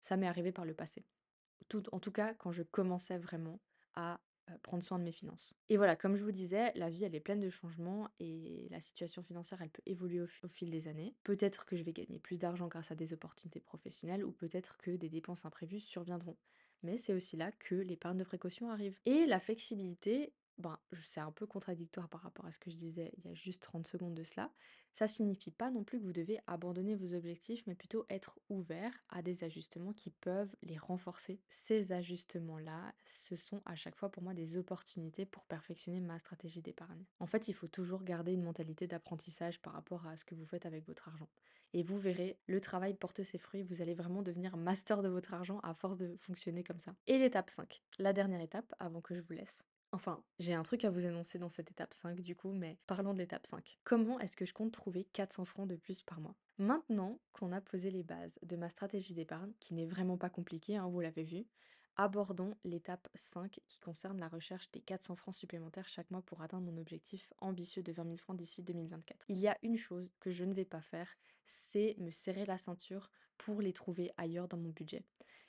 ça 0.00 0.16
m'est 0.16 0.26
arrivé 0.26 0.52
par 0.52 0.64
le 0.64 0.74
passé. 0.74 1.04
En 1.92 2.00
tout 2.00 2.12
cas, 2.12 2.34
quand 2.34 2.52
je 2.52 2.62
commençais 2.62 3.18
vraiment 3.18 3.60
à, 3.94 4.20
prendre 4.62 4.82
soin 4.82 4.98
de 4.98 5.04
mes 5.04 5.12
finances. 5.12 5.54
Et 5.68 5.76
voilà, 5.76 5.94
comme 5.94 6.16
je 6.16 6.24
vous 6.24 6.32
disais, 6.32 6.72
la 6.74 6.90
vie, 6.90 7.04
elle 7.04 7.14
est 7.14 7.20
pleine 7.20 7.38
de 7.38 7.48
changements 7.48 8.08
et 8.18 8.66
la 8.70 8.80
situation 8.80 9.22
financière, 9.22 9.62
elle 9.62 9.70
peut 9.70 9.82
évoluer 9.86 10.22
au 10.22 10.48
fil 10.48 10.70
des 10.70 10.88
années. 10.88 11.14
Peut-être 11.22 11.64
que 11.66 11.76
je 11.76 11.84
vais 11.84 11.92
gagner 11.92 12.18
plus 12.18 12.36
d'argent 12.38 12.66
grâce 12.66 12.90
à 12.90 12.96
des 12.96 13.12
opportunités 13.12 13.60
professionnelles 13.60 14.24
ou 14.24 14.32
peut-être 14.32 14.76
que 14.78 14.90
des 14.90 15.08
dépenses 15.08 15.44
imprévues 15.44 15.78
surviendront. 15.78 16.36
Mais 16.82 16.96
c'est 16.96 17.12
aussi 17.12 17.36
là 17.36 17.52
que 17.52 17.74
l'épargne 17.74 18.18
de 18.18 18.24
précaution 18.24 18.70
arrive. 18.70 18.98
Et 19.06 19.26
la 19.26 19.38
flexibilité, 19.38 20.32
ben, 20.60 20.78
c'est 20.92 21.20
un 21.20 21.32
peu 21.32 21.46
contradictoire 21.46 22.08
par 22.08 22.22
rapport 22.22 22.44
à 22.46 22.52
ce 22.52 22.58
que 22.58 22.70
je 22.70 22.76
disais 22.76 23.12
il 23.18 23.24
y 23.24 23.28
a 23.28 23.34
juste 23.34 23.62
30 23.62 23.86
secondes 23.86 24.14
de 24.14 24.22
cela. 24.22 24.50
Ça 24.92 25.06
signifie 25.06 25.50
pas 25.50 25.70
non 25.70 25.84
plus 25.84 26.00
que 26.00 26.04
vous 26.04 26.12
devez 26.12 26.40
abandonner 26.46 26.96
vos 26.96 27.14
objectifs, 27.14 27.62
mais 27.66 27.74
plutôt 27.74 28.06
être 28.10 28.38
ouvert 28.48 28.92
à 29.08 29.22
des 29.22 29.44
ajustements 29.44 29.92
qui 29.92 30.10
peuvent 30.10 30.54
les 30.62 30.78
renforcer. 30.78 31.40
Ces 31.48 31.92
ajustements-là, 31.92 32.92
ce 33.04 33.36
sont 33.36 33.62
à 33.66 33.76
chaque 33.76 33.94
fois 33.94 34.10
pour 34.10 34.22
moi 34.22 34.34
des 34.34 34.56
opportunités 34.56 35.26
pour 35.26 35.44
perfectionner 35.44 36.00
ma 36.00 36.18
stratégie 36.18 36.62
d'épargne. 36.62 37.04
En 37.20 37.26
fait, 37.26 37.48
il 37.48 37.54
faut 37.54 37.68
toujours 37.68 38.02
garder 38.02 38.32
une 38.32 38.42
mentalité 38.42 38.86
d'apprentissage 38.86 39.62
par 39.62 39.74
rapport 39.74 40.06
à 40.06 40.16
ce 40.16 40.24
que 40.24 40.34
vous 40.34 40.46
faites 40.46 40.66
avec 40.66 40.86
votre 40.86 41.08
argent. 41.08 41.28
Et 41.72 41.84
vous 41.84 41.98
verrez, 41.98 42.36
le 42.46 42.60
travail 42.60 42.94
porte 42.94 43.22
ses 43.22 43.38
fruits, 43.38 43.62
vous 43.62 43.80
allez 43.80 43.94
vraiment 43.94 44.22
devenir 44.22 44.56
master 44.56 45.02
de 45.02 45.08
votre 45.08 45.34
argent 45.34 45.60
à 45.60 45.72
force 45.72 45.96
de 45.96 46.16
fonctionner 46.16 46.64
comme 46.64 46.80
ça. 46.80 46.94
Et 47.06 47.18
l'étape 47.18 47.50
5, 47.50 47.80
la 48.00 48.12
dernière 48.12 48.40
étape 48.40 48.74
avant 48.80 49.00
que 49.00 49.14
je 49.14 49.20
vous 49.20 49.34
laisse. 49.34 49.64
Enfin, 49.92 50.24
j'ai 50.38 50.54
un 50.54 50.62
truc 50.62 50.84
à 50.84 50.90
vous 50.90 51.06
annoncer 51.06 51.38
dans 51.38 51.48
cette 51.48 51.70
étape 51.70 51.94
5 51.94 52.20
du 52.20 52.36
coup, 52.36 52.52
mais 52.52 52.78
parlons 52.86 53.12
de 53.12 53.18
l'étape 53.18 53.46
5. 53.46 53.78
Comment 53.84 54.20
est-ce 54.20 54.36
que 54.36 54.44
je 54.44 54.52
compte 54.54 54.72
trouver 54.72 55.04
400 55.04 55.44
francs 55.44 55.68
de 55.68 55.76
plus 55.76 56.02
par 56.02 56.20
mois? 56.20 56.36
Maintenant 56.58 57.20
qu'on 57.32 57.50
a 57.52 57.60
posé 57.60 57.90
les 57.90 58.04
bases 58.04 58.38
de 58.42 58.56
ma 58.56 58.68
stratégie 58.70 59.14
d'épargne, 59.14 59.52
qui 59.58 59.74
n'est 59.74 59.86
vraiment 59.86 60.16
pas 60.16 60.30
compliquée, 60.30 60.76
hein, 60.76 60.88
vous 60.88 61.00
l'avez 61.00 61.24
vu, 61.24 61.46
abordons 61.96 62.56
l'étape 62.64 63.08
5 63.16 63.60
qui 63.66 63.80
concerne 63.80 64.20
la 64.20 64.28
recherche 64.28 64.70
des 64.70 64.80
400 64.80 65.16
francs 65.16 65.34
supplémentaires 65.34 65.88
chaque 65.88 66.10
mois 66.12 66.22
pour 66.22 66.40
atteindre 66.42 66.70
mon 66.70 66.78
objectif 66.80 67.32
ambitieux 67.38 67.82
de 67.82 67.92
20 67.92 68.04
000 68.04 68.16
francs 68.18 68.36
d'ici 68.36 68.62
2024. 68.62 69.26
Il 69.28 69.38
y 69.38 69.48
a 69.48 69.58
une 69.62 69.76
chose 69.76 70.14
que 70.20 70.30
je 70.30 70.44
ne 70.44 70.54
vais 70.54 70.64
pas 70.64 70.82
faire, 70.82 71.08
c'est 71.44 71.96
me 71.98 72.10
serrer 72.12 72.46
la 72.46 72.58
ceinture 72.58 73.10
pour 73.38 73.60
les 73.60 73.72
trouver 73.72 74.12
ailleurs 74.16 74.46
dans 74.46 74.58
mon 74.58 74.70
budget. 74.70 75.04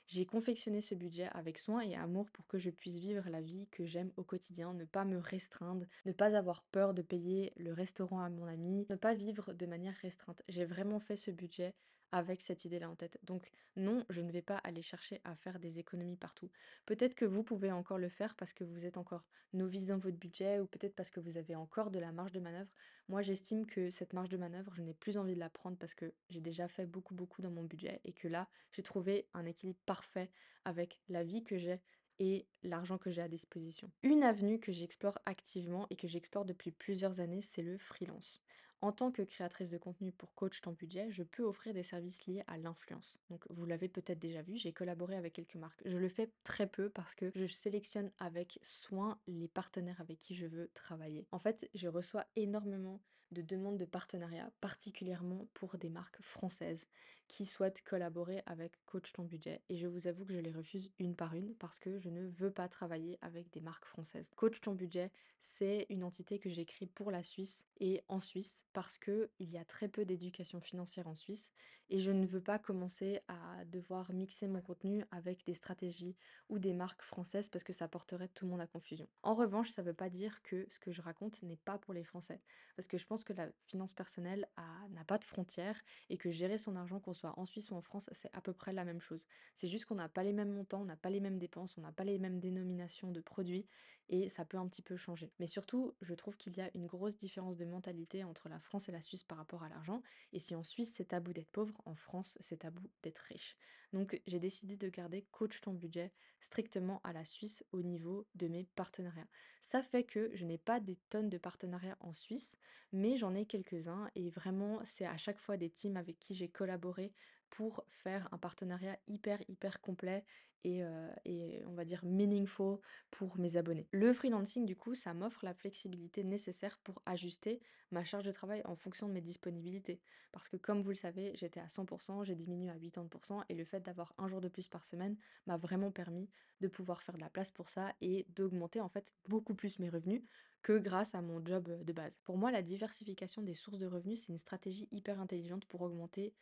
J'ai 0.06 0.26
confectionné 0.26 0.80
ce 0.80 0.94
budget 0.94 1.28
avec 1.32 1.58
soin 1.58 1.80
et 1.80 1.96
amour 1.96 2.30
pour 2.30 2.46
que 2.46 2.58
je 2.58 2.70
puisse 2.70 2.98
vivre 2.98 3.28
la 3.30 3.40
vie 3.40 3.66
que 3.70 3.84
j'aime 3.86 4.12
au 4.16 4.22
quotidien, 4.22 4.74
ne 4.74 4.84
pas 4.84 5.04
me 5.04 5.18
restreindre, 5.18 5.86
ne 6.04 6.12
pas 6.12 6.36
avoir 6.36 6.62
peur 6.64 6.94
de 6.94 7.02
payer 7.02 7.52
le 7.56 7.72
restaurant 7.72 8.20
à 8.20 8.28
mon 8.28 8.46
ami, 8.46 8.86
ne 8.90 8.96
pas 8.96 9.14
vivre 9.14 9.52
de 9.52 9.66
manière 9.66 9.96
restreinte. 10.02 10.42
J'ai 10.48 10.64
vraiment 10.64 11.00
fait 11.00 11.16
ce 11.16 11.30
budget 11.30 11.74
avec 12.12 12.42
cette 12.42 12.64
idée-là 12.64 12.88
en 12.88 12.94
tête. 12.94 13.18
Donc 13.24 13.50
non, 13.76 14.04
je 14.10 14.20
ne 14.20 14.30
vais 14.30 14.42
pas 14.42 14.58
aller 14.58 14.82
chercher 14.82 15.20
à 15.24 15.34
faire 15.34 15.58
des 15.58 15.78
économies 15.78 16.16
partout. 16.16 16.50
Peut-être 16.86 17.14
que 17.14 17.24
vous 17.24 17.42
pouvez 17.42 17.72
encore 17.72 17.98
le 17.98 18.08
faire 18.08 18.36
parce 18.36 18.52
que 18.52 18.64
vous 18.64 18.86
êtes 18.86 18.98
encore 18.98 19.24
novice 19.54 19.86
dans 19.86 19.98
votre 19.98 20.18
budget 20.18 20.60
ou 20.60 20.66
peut-être 20.66 20.94
parce 20.94 21.10
que 21.10 21.20
vous 21.20 21.38
avez 21.38 21.56
encore 21.56 21.90
de 21.90 21.98
la 21.98 22.12
marge 22.12 22.32
de 22.32 22.40
manœuvre. 22.40 22.70
Moi, 23.08 23.22
j'estime 23.22 23.66
que 23.66 23.90
cette 23.90 24.12
marge 24.12 24.28
de 24.28 24.36
manœuvre, 24.36 24.72
je 24.74 24.82
n'ai 24.82 24.94
plus 24.94 25.16
envie 25.16 25.34
de 25.34 25.40
la 25.40 25.50
prendre 25.50 25.76
parce 25.76 25.94
que 25.94 26.12
j'ai 26.28 26.40
déjà 26.40 26.68
fait 26.68 26.86
beaucoup, 26.86 27.14
beaucoup 27.14 27.42
dans 27.42 27.50
mon 27.50 27.64
budget 27.64 28.00
et 28.04 28.12
que 28.12 28.28
là, 28.28 28.48
j'ai 28.72 28.82
trouvé 28.82 29.26
un 29.34 29.46
équilibre 29.46 29.80
parfait 29.86 30.30
avec 30.64 31.00
la 31.08 31.24
vie 31.24 31.42
que 31.42 31.56
j'ai 31.56 31.80
et 32.18 32.46
l'argent 32.62 32.98
que 32.98 33.10
j'ai 33.10 33.22
à 33.22 33.28
disposition. 33.28 33.90
Une 34.02 34.22
avenue 34.22 34.60
que 34.60 34.70
j'explore 34.70 35.18
activement 35.26 35.86
et 35.90 35.96
que 35.96 36.06
j'explore 36.06 36.44
depuis 36.44 36.70
plusieurs 36.70 37.20
années, 37.20 37.42
c'est 37.42 37.62
le 37.62 37.78
freelance. 37.78 38.40
En 38.82 38.90
tant 38.90 39.12
que 39.12 39.22
créatrice 39.22 39.70
de 39.70 39.78
contenu 39.78 40.10
pour 40.10 40.34
Coach 40.34 40.60
ton 40.60 40.72
budget, 40.72 41.08
je 41.12 41.22
peux 41.22 41.44
offrir 41.44 41.72
des 41.72 41.84
services 41.84 42.26
liés 42.26 42.42
à 42.48 42.58
l'influence. 42.58 43.20
Donc 43.30 43.44
vous 43.48 43.64
l'avez 43.64 43.88
peut-être 43.88 44.18
déjà 44.18 44.42
vu, 44.42 44.56
j'ai 44.56 44.72
collaboré 44.72 45.16
avec 45.16 45.34
quelques 45.34 45.54
marques. 45.54 45.80
Je 45.84 45.98
le 45.98 46.08
fais 46.08 46.32
très 46.42 46.66
peu 46.66 46.90
parce 46.90 47.14
que 47.14 47.30
je 47.36 47.46
sélectionne 47.46 48.10
avec 48.18 48.58
soin 48.62 49.20
les 49.28 49.46
partenaires 49.46 50.00
avec 50.00 50.18
qui 50.18 50.34
je 50.34 50.46
veux 50.46 50.68
travailler. 50.74 51.28
En 51.30 51.38
fait, 51.38 51.70
je 51.74 51.86
reçois 51.86 52.26
énormément 52.34 53.00
de 53.32 53.42
demandes 53.42 53.78
de 53.78 53.84
partenariat, 53.84 54.50
particulièrement 54.60 55.46
pour 55.54 55.76
des 55.78 55.88
marques 55.88 56.20
françaises 56.22 56.86
qui 57.28 57.46
souhaitent 57.46 57.82
collaborer 57.82 58.42
avec 58.46 58.72
Coach 58.84 59.12
ton 59.12 59.24
budget. 59.24 59.62
Et 59.70 59.76
je 59.76 59.86
vous 59.86 60.06
avoue 60.06 60.24
que 60.24 60.34
je 60.34 60.38
les 60.38 60.52
refuse 60.52 60.90
une 60.98 61.16
par 61.16 61.34
une 61.34 61.54
parce 61.54 61.78
que 61.78 61.98
je 61.98 62.10
ne 62.10 62.26
veux 62.26 62.50
pas 62.50 62.68
travailler 62.68 63.18
avec 63.22 63.50
des 63.52 63.60
marques 63.60 63.86
françaises. 63.86 64.30
Coach 64.36 64.60
ton 64.60 64.74
budget, 64.74 65.10
c'est 65.40 65.86
une 65.88 66.04
entité 66.04 66.38
que 66.38 66.50
j'ai 66.50 66.66
créée 66.66 66.88
pour 66.88 67.10
la 67.10 67.22
Suisse 67.22 67.66
et 67.80 68.02
en 68.08 68.20
Suisse 68.20 68.64
parce 68.72 68.98
que 68.98 69.30
il 69.38 69.50
y 69.50 69.56
a 69.56 69.64
très 69.64 69.88
peu 69.88 70.04
d'éducation 70.04 70.60
financière 70.60 71.08
en 71.08 71.14
Suisse 71.14 71.48
et 71.92 72.00
je 72.00 72.10
ne 72.10 72.26
veux 72.26 72.40
pas 72.40 72.58
commencer 72.58 73.20
à 73.28 73.64
devoir 73.66 74.12
mixer 74.12 74.48
mon 74.48 74.62
contenu 74.62 75.04
avec 75.10 75.44
des 75.44 75.52
stratégies 75.52 76.16
ou 76.48 76.58
des 76.58 76.72
marques 76.72 77.02
françaises 77.02 77.48
parce 77.48 77.64
que 77.64 77.72
ça 77.72 77.86
porterait 77.86 78.28
tout 78.28 78.46
le 78.46 78.50
monde 78.50 78.62
à 78.62 78.66
confusion. 78.66 79.08
En 79.22 79.34
revanche, 79.34 79.68
ça 79.68 79.82
ne 79.82 79.88
veut 79.88 79.94
pas 79.94 80.08
dire 80.08 80.40
que 80.42 80.64
ce 80.70 80.78
que 80.78 80.90
je 80.90 81.02
raconte 81.02 81.42
n'est 81.42 81.56
pas 81.56 81.76
pour 81.76 81.92
les 81.92 82.04
Français 82.04 82.40
parce 82.76 82.88
que 82.88 82.96
je 82.96 83.04
pense 83.04 83.21
que 83.24 83.32
la 83.32 83.48
finance 83.66 83.92
personnelle 83.92 84.48
n'a 84.90 85.04
pas 85.04 85.18
de 85.18 85.24
frontières 85.24 85.80
et 86.10 86.16
que 86.16 86.30
gérer 86.30 86.58
son 86.58 86.76
argent, 86.76 87.00
qu'on 87.00 87.12
soit 87.12 87.38
en 87.38 87.44
Suisse 87.46 87.70
ou 87.70 87.74
en 87.74 87.82
France, 87.82 88.08
c'est 88.12 88.30
à 88.34 88.40
peu 88.40 88.52
près 88.52 88.72
la 88.72 88.84
même 88.84 89.00
chose. 89.00 89.26
C'est 89.54 89.68
juste 89.68 89.86
qu'on 89.86 89.94
n'a 89.94 90.08
pas 90.08 90.22
les 90.22 90.32
mêmes 90.32 90.52
montants, 90.52 90.82
on 90.82 90.84
n'a 90.84 90.96
pas 90.96 91.10
les 91.10 91.20
mêmes 91.20 91.38
dépenses, 91.38 91.76
on 91.78 91.82
n'a 91.82 91.92
pas 91.92 92.04
les 92.04 92.18
mêmes 92.18 92.40
dénominations 92.40 93.10
de 93.10 93.20
produits 93.20 93.66
et 94.08 94.28
ça 94.28 94.44
peut 94.44 94.58
un 94.58 94.68
petit 94.68 94.82
peu 94.82 94.96
changer. 94.96 95.32
Mais 95.38 95.46
surtout, 95.46 95.94
je 96.02 96.14
trouve 96.14 96.36
qu'il 96.36 96.56
y 96.56 96.60
a 96.60 96.70
une 96.74 96.86
grosse 96.86 97.16
différence 97.16 97.56
de 97.56 97.64
mentalité 97.64 98.24
entre 98.24 98.48
la 98.48 98.60
France 98.60 98.88
et 98.88 98.92
la 98.92 99.00
Suisse 99.00 99.22
par 99.24 99.38
rapport 99.38 99.62
à 99.62 99.68
l'argent. 99.68 100.02
Et 100.32 100.38
si 100.38 100.54
en 100.54 100.62
Suisse 100.62 100.94
c'est 100.94 101.06
tabou 101.06 101.32
d'être 101.32 101.50
pauvre, 101.50 101.80
en 101.84 101.94
France 101.94 102.36
c'est 102.40 102.58
tabou 102.58 102.82
d'être 103.02 103.20
riche. 103.20 103.56
Donc 103.92 104.20
j'ai 104.26 104.38
décidé 104.38 104.76
de 104.76 104.88
garder 104.88 105.22
coach 105.30 105.60
ton 105.60 105.74
budget 105.74 106.12
strictement 106.40 107.00
à 107.04 107.12
la 107.12 107.24
Suisse 107.24 107.64
au 107.72 107.82
niveau 107.82 108.26
de 108.34 108.48
mes 108.48 108.64
partenariats. 108.74 109.28
Ça 109.60 109.82
fait 109.82 110.04
que 110.04 110.30
je 110.34 110.44
n'ai 110.44 110.58
pas 110.58 110.80
des 110.80 110.96
tonnes 111.10 111.28
de 111.28 111.38
partenariats 111.38 111.98
en 112.00 112.12
Suisse, 112.12 112.56
mais 112.92 113.16
j'en 113.16 113.34
ai 113.34 113.46
quelques-uns 113.46 114.10
et 114.14 114.30
vraiment 114.30 114.80
c'est 114.84 115.06
à 115.06 115.16
chaque 115.16 115.38
fois 115.38 115.56
des 115.56 115.70
teams 115.70 115.96
avec 115.96 116.18
qui 116.18 116.34
j'ai 116.34 116.48
collaboré 116.48 117.12
pour 117.52 117.84
faire 117.90 118.28
un 118.32 118.38
partenariat 118.38 118.96
hyper 119.06 119.38
hyper 119.46 119.82
complet 119.82 120.24
et, 120.64 120.82
euh, 120.82 121.10
et 121.26 121.62
on 121.66 121.74
va 121.74 121.84
dire 121.84 122.00
meaningful 122.02 122.78
pour 123.10 123.38
mes 123.38 123.56
abonnés. 123.56 123.86
Le 123.92 124.12
freelancing, 124.14 124.64
du 124.64 124.74
coup, 124.74 124.94
ça 124.94 125.12
m'offre 125.12 125.44
la 125.44 125.52
flexibilité 125.52 126.24
nécessaire 126.24 126.78
pour 126.78 127.02
ajuster 127.04 127.60
ma 127.90 128.04
charge 128.04 128.24
de 128.24 128.32
travail 128.32 128.62
en 128.64 128.74
fonction 128.74 129.06
de 129.06 129.12
mes 129.12 129.20
disponibilités. 129.20 130.00
Parce 130.30 130.48
que 130.48 130.56
comme 130.56 130.80
vous 130.80 130.88
le 130.88 130.94
savez, 130.94 131.32
j'étais 131.34 131.60
à 131.60 131.66
100%, 131.66 132.24
j'ai 132.24 132.34
diminué 132.34 132.70
à 132.70 132.78
80%, 132.78 133.44
et 133.50 133.54
le 133.54 133.64
fait 133.64 133.80
d'avoir 133.80 134.14
un 134.16 134.28
jour 134.28 134.40
de 134.40 134.48
plus 134.48 134.68
par 134.68 134.86
semaine 134.86 135.16
m'a 135.46 135.58
vraiment 135.58 135.90
permis 135.90 136.30
de 136.60 136.68
pouvoir 136.68 137.02
faire 137.02 137.16
de 137.16 137.20
la 137.20 137.28
place 137.28 137.50
pour 137.50 137.68
ça 137.68 137.92
et 138.00 138.24
d'augmenter 138.30 138.80
en 138.80 138.88
fait 138.88 139.14
beaucoup 139.28 139.54
plus 139.54 139.78
mes 139.78 139.90
revenus 139.90 140.22
que 140.62 140.78
grâce 140.78 141.14
à 141.14 141.20
mon 141.20 141.44
job 141.44 141.68
euh, 141.68 141.84
de 141.84 141.92
base. 141.92 142.16
Pour 142.24 142.38
moi, 142.38 142.50
la 142.50 142.62
diversification 142.62 143.42
des 143.42 143.54
sources 143.54 143.78
de 143.78 143.86
revenus, 143.86 144.20
c'est 144.20 144.32
une 144.32 144.38
stratégie 144.38 144.88
hyper 144.92 145.20
intelligente 145.20 145.66
pour 145.66 145.82
augmenter 145.82 146.32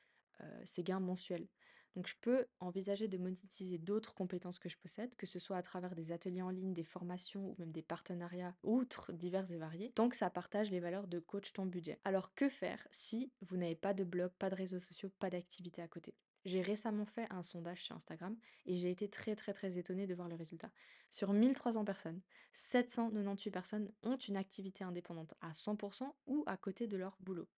euh, 0.41 0.63
ses 0.65 0.83
gains 0.83 1.01
mensuels. 1.01 1.49
Donc 1.97 2.07
je 2.07 2.15
peux 2.21 2.47
envisager 2.61 3.09
de 3.09 3.19
monétiser 3.19 3.79
d'autres 3.79 4.15
compétences 4.15 4.59
que 4.59 4.69
je 4.69 4.77
possède, 4.77 5.17
que 5.17 5.27
ce 5.27 5.39
soit 5.39 5.57
à 5.57 5.63
travers 5.63 5.95
des 5.95 6.13
ateliers 6.13 6.43
en 6.43 6.51
ligne, 6.51 6.73
des 6.73 6.85
formations 6.85 7.51
ou 7.51 7.57
même 7.59 7.73
des 7.73 7.83
partenariats 7.83 8.55
outre 8.63 9.13
divers 9.13 9.51
et 9.51 9.59
variés, 9.59 9.91
tant 9.93 10.09
que 10.09 10.17
ça 10.17 10.31
partage 10.31 10.71
les 10.71 10.81
valeurs 10.81 11.09
de 11.09 11.19
coach 11.19 11.53
ton 11.53 11.67
budget. 11.67 11.99
Alors 12.05 12.35
que 12.35 12.49
faire 12.49 12.87
si 12.93 13.33
vous 13.43 13.57
n'avez 13.57 13.75
pas 13.75 13.95
de 13.95 14.05
blog, 14.05 14.31
pas 14.39 14.51
de 14.51 14.55
réseaux 14.55 14.79
sociaux, 14.79 15.11
pas 15.19 15.31
d'activité 15.31 15.83
à 15.83 15.89
côté? 15.89 16.15
J'ai 16.45 16.63
récemment 16.63 17.05
fait 17.05 17.27
un 17.31 17.43
sondage 17.43 17.83
sur 17.83 17.97
Instagram 17.97 18.35
et 18.65 18.75
j'ai 18.75 18.91
été 18.91 19.09
très 19.09 19.37
très 19.37 19.53
très 19.53 19.77
étonnée 19.77 20.07
de 20.07 20.15
voir 20.15 20.29
le 20.29 20.37
résultat. 20.37 20.71
Sur 21.11 21.33
1300 21.33 21.85
personnes, 21.85 22.23
798 22.53 23.51
personnes 23.51 23.93
ont 24.03 24.17
une 24.17 24.37
activité 24.37 24.85
indépendante 24.85 25.35
à 25.43 25.51
100% 25.51 26.05
ou 26.29 26.45
à 26.47 26.57
côté 26.57 26.87
de 26.87 26.97
leur 26.97 27.19
boulot. 27.21 27.49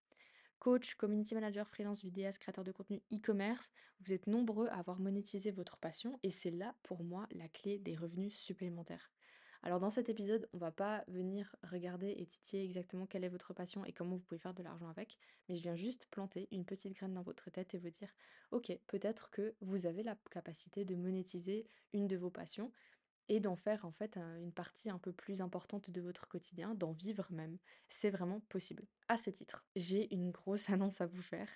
Coach, 0.63 0.95
community 0.95 1.35
manager, 1.35 1.67
freelance, 1.67 2.01
vidéaste, 2.01 2.39
créateur 2.39 2.63
de 2.63 2.71
contenu, 2.71 3.01
e-commerce, 3.11 3.69
vous 3.99 4.13
êtes 4.13 4.27
nombreux 4.27 4.67
à 4.67 4.77
avoir 4.77 4.97
monétisé 4.97 5.51
votre 5.51 5.75
passion 5.75 6.17
et 6.23 6.31
c'est 6.31 6.51
là 6.51 6.73
pour 6.83 7.03
moi 7.03 7.27
la 7.31 7.49
clé 7.49 7.79
des 7.79 7.97
revenus 7.97 8.33
supplémentaires. 8.33 9.11
Alors 9.63 9.81
dans 9.81 9.89
cet 9.89 10.07
épisode, 10.07 10.47
on 10.53 10.57
va 10.57 10.71
pas 10.71 11.03
venir 11.09 11.53
regarder 11.63 12.15
et 12.17 12.25
titiller 12.25 12.63
exactement 12.63 13.05
quelle 13.05 13.25
est 13.25 13.29
votre 13.29 13.53
passion 13.53 13.83
et 13.83 13.91
comment 13.91 14.15
vous 14.15 14.21
pouvez 14.21 14.39
faire 14.39 14.53
de 14.53 14.63
l'argent 14.63 14.87
avec, 14.87 15.17
mais 15.49 15.57
je 15.57 15.61
viens 15.61 15.75
juste 15.75 16.05
planter 16.11 16.47
une 16.51 16.63
petite 16.63 16.93
graine 16.93 17.13
dans 17.13 17.23
votre 17.23 17.49
tête 17.49 17.73
et 17.73 17.77
vous 17.77 17.89
dire, 17.89 18.13
ok, 18.51 18.71
peut-être 18.87 19.31
que 19.31 19.55
vous 19.59 19.85
avez 19.85 20.01
la 20.01 20.15
capacité 20.31 20.85
de 20.85 20.95
monétiser 20.95 21.67
une 21.91 22.07
de 22.07 22.15
vos 22.15 22.29
passions 22.29 22.71
et 23.29 23.39
d'en 23.39 23.55
faire 23.55 23.85
en 23.85 23.91
fait 23.91 24.17
une 24.17 24.51
partie 24.51 24.89
un 24.89 24.99
peu 24.99 25.11
plus 25.11 25.41
importante 25.41 25.89
de 25.89 26.01
votre 26.01 26.27
quotidien, 26.27 26.75
d'en 26.75 26.91
vivre 26.91 27.27
même. 27.31 27.57
C'est 27.87 28.09
vraiment 28.09 28.41
possible. 28.41 28.83
À 29.07 29.17
ce 29.17 29.29
titre, 29.29 29.65
j'ai 29.75 30.13
une 30.13 30.31
grosse 30.31 30.69
annonce 30.69 31.01
à 31.01 31.05
vous 31.05 31.21
faire 31.21 31.49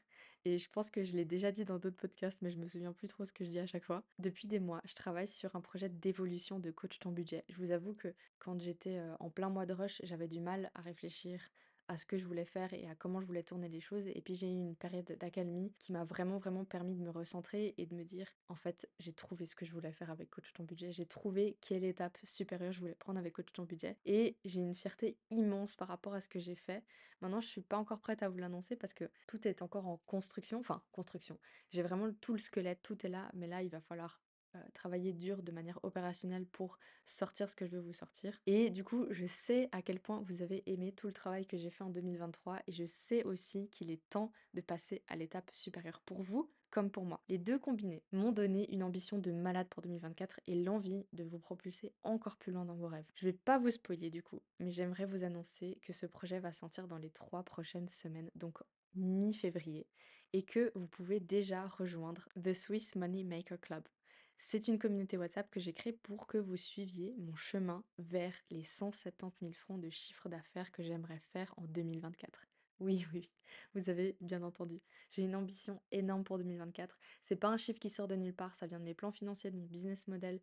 et 0.46 0.58
je 0.58 0.70
pense 0.70 0.90
que 0.90 1.04
je 1.04 1.16
l'ai 1.16 1.26
déjà 1.26 1.52
dit 1.52 1.66
dans 1.66 1.78
d'autres 1.78 1.98
podcasts, 1.98 2.42
mais 2.42 2.52
je 2.52 2.58
me 2.58 2.68
souviens 2.68 2.94
plus 2.94 3.08
trop 3.08 3.26
ce 3.26 3.34
que 3.34 3.44
je 3.44 3.50
dis 3.50 3.60
à 3.60 3.66
chaque 3.66 3.84
fois. 3.84 4.04
Depuis 4.20 4.48
des 4.48 4.60
mois, 4.60 4.82
je 4.86 4.94
travaille 4.94 5.28
sur 5.28 5.56
un 5.56 5.62
projet 5.62 5.90
d'évolution 5.90 6.60
de 6.60 6.72
coach 6.72 7.00
ton 7.00 7.12
budget. 7.12 7.44
Je 7.50 7.58
vous 7.58 7.72
avoue 7.72 7.94
que 7.94 8.14
quand 8.40 8.60
j'étais 8.60 9.02
en 9.20 9.30
plein 9.30 9.50
mois 9.50 9.66
de 9.66 9.74
rush, 9.74 10.00
j'avais 10.04 10.28
du 10.28 10.40
mal 10.40 10.72
à 10.74 10.82
réfléchir 10.82 11.42
à 11.88 11.98
ce 11.98 12.06
que 12.06 12.18
je 12.18 12.26
voulais 12.26 12.46
faire 12.46 12.74
et 12.74 12.88
à 12.88 12.96
comment 12.96 13.22
je 13.22 13.26
voulais 13.26 13.44
tourner 13.44 13.70
les 13.70 13.80
choses. 13.80 14.08
Et 14.08 14.22
puis 14.22 14.36
j'ai 14.36 14.48
eu 14.48 14.60
une 14.60 14.76
période 14.76 15.18
d'accalmie 15.20 15.74
qui 15.80 15.92
m'a 15.92 16.04
vraiment 16.04 16.38
vraiment 16.38 16.66
permis 16.66 16.96
de 16.96 17.02
me 17.02 17.10
recentrer 17.10 17.74
et 17.78 17.86
de 17.86 17.96
me 17.96 18.04
dire 18.04 18.28
en 18.50 18.56
fait 18.56 18.90
j'ai 19.00 19.14
trouvé 19.14 19.46
ce 19.46 19.56
que 19.56 19.66
je 19.66 19.72
voulais 19.72 19.92
faire 19.92 20.12
avec 20.12 20.30
Coach 20.30 20.52
ton 20.54 20.64
budget. 20.64 20.92
J'ai 20.92 21.06
trouvé 21.06 21.58
quelle 21.62 21.84
étape 21.84 22.18
supérieure 22.24 22.72
je 22.72 22.80
voulais 22.80 22.96
prendre 22.96 23.20
avec 23.20 23.34
Coach 23.34 23.52
ton 23.54 23.64
budget. 23.64 23.98
Et 24.06 24.38
j'ai 24.46 24.62
une 24.62 24.74
fierté 24.74 25.18
immense 25.30 25.76
par 25.76 25.88
rapport 25.88 26.14
à 26.14 26.22
ce 26.22 26.30
que 26.30 26.40
j'ai 26.40 26.56
fait. 26.56 26.84
Maintenant 27.22 27.40
je 27.42 27.48
suis 27.48 27.62
pas 27.62 27.78
encore 27.78 28.00
prête 28.00 28.24
à 28.24 28.30
vous 28.30 28.38
l'annoncer 28.38 28.76
parce 28.76 28.94
que 28.94 29.10
tout 29.28 29.48
est 29.48 29.62
encore 29.62 29.88
en 29.88 29.98
construction. 30.06 30.60
Enfin 30.60 30.82
construction. 30.92 31.40
J'ai 31.72 31.84
vraiment 31.84 32.12
tout 32.22 32.34
le 32.34 32.40
squelette, 32.40 32.82
tout 32.84 33.06
est 33.06 33.10
là. 33.10 33.30
Mais 33.34 33.48
là 33.48 33.64
il 33.64 33.70
va 33.70 33.82
falloir 33.82 34.22
euh, 34.56 34.60
travailler 34.74 35.14
dur 35.14 35.44
de 35.44 35.52
manière 35.52 35.80
opérationnelle 35.84 36.46
pour 36.46 36.80
sortir 37.06 37.50
ce 37.50 37.56
que 37.56 37.66
je 37.66 37.76
veux 37.76 37.82
vous 37.82 37.94
sortir. 37.94 38.38
Et 38.46 38.70
du 38.70 38.84
coup, 38.84 39.06
je 39.10 39.26
sais 39.26 39.70
à 39.72 39.82
quel 39.82 40.00
point 40.00 40.22
vous 40.22 40.42
avez 40.42 40.64
aimé 40.66 40.92
tout 40.92 41.08
le 41.08 41.14
travail 41.14 41.46
que 41.46 41.58
j'ai 41.58 41.70
fait 41.70 41.84
en 41.84 41.90
2023 41.90 42.60
et 42.68 42.72
je 42.72 42.86
sais 42.86 43.24
aussi 43.24 43.70
qu'il 43.70 43.92
est 43.92 44.02
temps 44.10 44.32
de 44.54 44.62
passer 44.62 45.04
à 45.08 45.16
l'étape 45.16 45.50
supérieure 45.54 46.02
pour 46.06 46.22
vous 46.22 46.50
comme 46.70 46.92
pour 46.92 47.06
moi. 47.06 47.24
Les 47.30 47.38
deux 47.38 47.60
combinés 47.60 48.04
m'ont 48.12 48.32
donné 48.32 48.72
une 48.74 48.84
ambition 48.84 49.18
de 49.18 49.32
malade 49.32 49.68
pour 49.70 49.82
2024 49.82 50.42
et 50.48 50.56
l'envie 50.56 51.06
de 51.14 51.24
vous 51.24 51.40
propulser 51.40 51.94
encore 52.04 52.38
plus 52.38 52.52
loin 52.52 52.66
dans 52.66 52.76
vos 52.76 52.88
rêves. 52.88 53.10
Je 53.16 53.26
vais 53.26 53.34
pas 53.34 53.58
vous 53.58 53.72
spoiler 53.72 54.10
du 54.10 54.22
coup, 54.22 54.42
mais 54.60 54.70
j'aimerais 54.70 55.06
vous 55.06 55.24
annoncer 55.24 55.80
que 55.82 55.94
ce 55.94 56.06
projet 56.06 56.40
va 56.40 56.52
sortir 56.52 56.88
dans 56.88 56.98
les 56.98 57.10
trois 57.10 57.44
prochaines 57.44 57.88
semaines, 57.88 58.30
donc 58.36 58.60
mi-février, 58.96 59.88
et 60.34 60.44
que 60.44 60.72
vous 60.76 60.88
pouvez 60.88 61.20
déjà 61.20 61.68
rejoindre 61.68 62.28
The 62.42 62.54
Swiss 62.54 62.96
Money 62.96 63.24
Maker 63.24 63.60
Club. 63.60 63.84
C'est 64.38 64.68
une 64.68 64.78
communauté 64.80 65.18
WhatsApp 65.18 65.50
que 65.50 65.60
j'ai 65.60 65.74
créée 65.74 65.94
pour 65.94 66.28
que 66.28 66.38
vous 66.38 66.58
suiviez 66.58 67.14
mon 67.18 67.36
chemin 67.36 67.84
vers 67.98 68.34
les 68.52 68.64
170 68.64 69.38
000 69.42 69.54
francs 69.54 69.82
de 69.82 69.90
chiffre 69.90 70.30
d'affaires 70.30 70.72
que 70.72 70.84
j'aimerais 70.84 71.20
faire 71.34 71.54
en 71.58 71.64
2024. 71.64 72.46
Oui, 72.80 73.08
oui, 73.12 73.32
vous 73.74 73.90
avez 73.90 74.18
bien 74.22 74.44
entendu. 74.44 74.84
J'ai 75.10 75.24
une 75.24 75.36
ambition 75.36 75.82
énorme 75.92 76.24
pour 76.24 76.38
2024. 76.38 77.00
C'est 77.24 77.36
pas 77.36 77.48
un 77.48 77.58
chiffre 77.58 77.80
qui 77.80 77.90
sort 77.90 78.08
de 78.08 78.14
nulle 78.16 78.36
part, 78.36 78.54
ça 78.54 78.68
vient 78.68 78.78
de 78.80 78.84
mes 78.84 78.94
plans 78.94 79.12
financiers, 79.12 79.50
de 79.50 79.58
mon 79.58 79.66
business 79.66 80.08
model, 80.08 80.40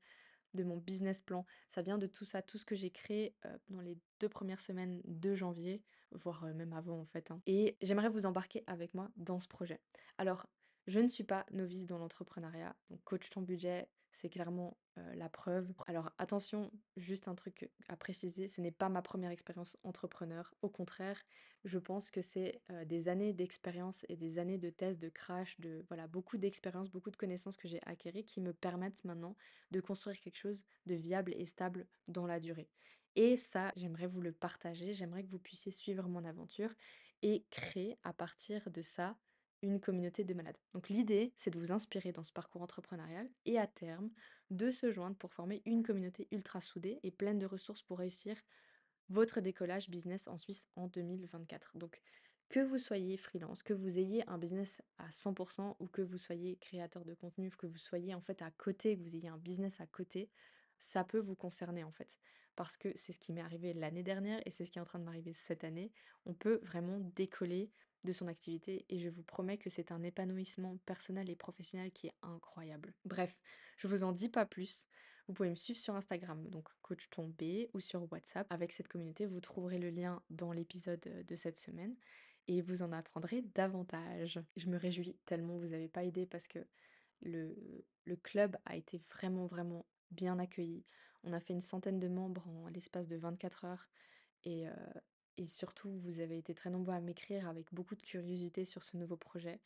de 0.55 0.65
mon 0.65 0.79
business 0.79 1.21
plan. 1.21 1.47
Ça 1.69 1.81
vient 1.83 1.97
de 1.97 2.09
tout 2.09 2.25
ça, 2.25 2.43
tout 2.43 2.59
ce 2.59 2.65
que 2.65 2.75
j'ai 2.75 2.91
créé 2.91 3.37
euh, 3.47 3.57
dans 3.69 3.81
les 3.81 3.99
deux 4.19 4.29
premières 4.29 4.59
semaines 4.59 5.01
de 5.05 5.37
janvier, 5.37 5.85
voire 6.11 6.43
euh, 6.43 6.55
même 6.55 6.73
avant 6.73 6.99
en 7.01 7.07
fait. 7.07 7.31
hein. 7.31 7.41
Et 7.47 7.77
j'aimerais 7.83 8.09
vous 8.09 8.27
embarquer 8.27 8.65
avec 8.67 8.95
moi 8.95 9.13
dans 9.17 9.39
ce 9.39 9.47
projet. 9.47 9.81
Alors, 10.19 10.49
je 10.87 11.01
ne 11.01 11.09
suis 11.09 11.25
pas 11.25 11.47
novice 11.51 11.87
dans 11.87 11.99
l'entrepreneuriat, 11.99 12.77
donc 12.91 13.03
coach 13.05 13.31
ton 13.31 13.43
budget, 13.43 13.89
c'est 14.13 14.29
clairement 14.29 14.79
la 15.15 15.29
preuve. 15.29 15.73
Alors 15.87 16.13
attention, 16.19 16.71
juste 16.97 17.27
un 17.27 17.35
truc 17.35 17.69
à 17.89 17.97
préciser, 17.97 18.47
ce 18.47 18.61
n'est 18.61 18.71
pas 18.71 18.89
ma 18.89 19.03
première 19.03 19.33
expérience 19.33 19.77
entrepreneur. 19.83 20.55
Au 20.63 20.69
contraire, 20.69 21.21
je 21.65 21.79
pense 21.79 22.11
que 22.11 22.21
c'est 22.21 22.63
des 22.87 23.09
années 23.09 23.33
d'expérience 23.33 24.05
et 24.09 24.17
des 24.17 24.39
années 24.39 24.59
de 24.59 24.71
tests, 24.71 25.01
de 25.01 25.09
crash, 25.09 25.59
de 25.59 25.85
voilà 25.89 26.07
beaucoup 26.07 26.37
d'expérience, 26.37 26.91
beaucoup 26.91 27.11
de 27.11 27.17
connaissances 27.17 27.57
que 27.57 27.67
j'ai 27.67 27.81
acquéries 27.87 28.25
qui 28.25 28.41
me 28.41 28.53
permettent 28.53 29.03
maintenant 29.05 29.37
de 29.73 29.81
construire 29.81 30.21
quelque 30.21 30.39
chose 30.39 30.65
de 30.87 30.95
viable 30.95 31.33
et 31.37 31.47
stable 31.47 31.89
dans 32.07 32.27
la 32.27 32.39
durée. 32.39 32.69
Et 33.17 33.37
ça, 33.37 33.73
j'aimerais 33.75 34.07
vous 34.07 34.21
le 34.21 34.33
partager, 34.33 34.95
j'aimerais 34.95 35.25
que 35.25 35.31
vous 35.31 35.39
puissiez 35.39 35.73
suivre 35.73 36.09
mon 36.09 36.25
aventure 36.25 36.73
et 37.23 37.47
créer 37.51 37.97
à 38.05 38.13
partir 38.13 38.71
de 38.71 38.83
ça 38.83 39.17
une 39.65 39.81
communauté 39.81 40.25
de 40.25 40.35
malades. 40.35 40.59
Donc 40.75 40.89
l'idée, 40.89 41.33
c'est 41.35 41.51
de 41.51 41.59
vous 41.59 41.73
inspirer 41.73 42.13
dans 42.13 42.23
ce 42.23 42.33
parcours 42.33 42.63
entrepreneurial 42.63 43.29
et 43.47 43.59
à 43.59 43.67
terme 43.67 44.11
de 44.51 44.71
se 44.71 44.91
joindre 44.91 45.17
pour 45.17 45.33
former 45.33 45.63
une 45.65 45.83
communauté 45.83 46.29
ultra 46.31 46.61
soudée 46.61 47.01
et 47.03 47.11
pleine 47.11 47.39
de 47.39 47.47
ressources 47.47 47.83
pour 47.83 47.99
réussir 47.99 48.37
votre 49.09 49.41
décollage 49.41 49.91
business 49.91 50.29
en 50.29 50.39
Suisse 50.39 50.67
en 50.77 50.87
2024. 50.89 51.73
Donc 51.77 52.01
que 52.49 52.61
vous 52.61 52.79
soyez 52.79 53.17
freelance, 53.17 53.63
que 53.63 53.73
vous 53.73 53.99
ayez 53.99 54.29
un 54.29 54.39
business 54.39 54.83
à 54.99 55.09
100% 55.09 55.77
ou 55.81 55.87
que 55.89 56.03
vous 56.03 56.19
soyez 56.19 56.57
créateur 56.57 57.05
de 57.05 57.15
contenu, 57.15 57.51
que 57.51 57.67
vous 57.67 57.79
soyez 57.79 58.15
en 58.15 58.21
fait 58.21 58.43
à 58.43 58.51
côté, 58.51 58.97
que 58.97 59.03
vous 59.03 59.17
ayez 59.17 59.29
un 59.29 59.39
business 59.39 59.81
à 59.81 59.87
côté, 59.87 60.31
ça 60.79 61.05
peut 61.05 61.19
vous 61.19 61.35
concerner 61.35 61.85
en 61.85 61.91
fait. 61.91 62.19
Parce 62.57 62.77
que 62.77 62.93
c'est 62.95 63.13
ce 63.13 63.19
qui 63.19 63.33
m'est 63.33 63.41
arrivé 63.41 63.73
l'année 63.73 64.03
dernière 64.03 64.41
et 64.47 64.51
c'est 64.51 64.65
ce 64.65 64.71
qui 64.71 64.79
est 64.79 64.83
en 64.83 64.87
train 64.87 64.99
de 64.99 65.05
m'arriver 65.05 65.33
cette 65.33 65.65
année. 65.65 65.91
On 66.27 66.35
peut 66.35 66.61
vraiment 66.63 67.01
décoller 67.17 67.71
de 68.05 68.13
son 68.13 68.29
activité 68.29 68.85
et 68.89 68.99
je 68.99 69.09
vous 69.09 69.23
promets 69.23 69.59
que 69.59 69.71
c'est 69.71 69.93
un 69.93 70.03
épanouissement 70.03 70.79
personnel 70.87 71.31
et 71.31 71.37
professionnel 71.37 71.91
qui 71.93 72.09
est 72.09 72.15
incroyable. 72.23 72.95
Bref, 73.05 73.41
je 73.77 73.87
vous 73.87 74.05
en 74.05 74.13
dis 74.13 74.29
pas 74.29 74.47
plus. 74.47 74.87
Vous 75.27 75.35
pouvez 75.35 75.51
me 75.51 75.55
suivre 75.55 75.79
sur 75.79 75.97
Instagram, 75.97 76.49
donc 76.51 76.69
coach 76.83 77.09
tombé, 77.09 77.71
ou 77.73 77.81
sur 77.81 78.11
WhatsApp. 78.13 78.47
Avec 78.51 78.73
cette 78.73 78.89
communauté, 78.89 79.25
vous 79.25 79.41
trouverez 79.41 79.79
le 79.79 79.89
lien 79.89 80.23
dans 80.29 80.53
l'épisode 80.53 81.01
de 81.01 81.37
cette 81.37 81.57
semaine 81.57 81.97
et 82.47 82.61
vous 82.61 82.83
en 82.83 82.93
apprendrez 82.93 83.43
davantage. 83.55 84.39
Je 84.57 84.69
me 84.69 84.77
réjouis 84.77 85.17
tellement, 85.25 85.57
vous 85.57 85.69
n'avez 85.69 85.89
pas 85.89 86.05
aidé 86.05 86.27
parce 86.27 86.47
que 86.47 86.59
le, 87.23 87.57
le 88.05 88.17
club 88.17 88.57
a 88.67 88.77
été 88.77 88.99
vraiment, 88.99 89.47
vraiment 89.47 89.87
bien 90.11 90.39
accueilli. 90.39 90.85
On 91.23 91.33
a 91.33 91.41
fait 91.41 91.55
une 91.55 91.63
centaine 91.63 91.99
de 91.99 92.09
membres 92.09 92.47
en 92.47 92.69
l'espace 92.69 93.09
de 93.09 93.17
24 93.17 93.65
heures 93.65 93.89
et, 94.45 94.67
et 95.37 95.47
surtout, 95.47 95.91
vous 96.01 96.21
avez 96.21 96.39
été 96.39 96.55
très 96.55 96.71
nombreux 96.71 96.95
à 96.95 97.01
m'écrire 97.01 97.49
avec 97.49 97.67
beaucoup 97.73 97.95
de 97.95 98.03
curiosité 98.03 98.65
sur 98.65 98.85
ce 98.85 98.97
nouveau 98.97 99.17
projet. 99.17 99.61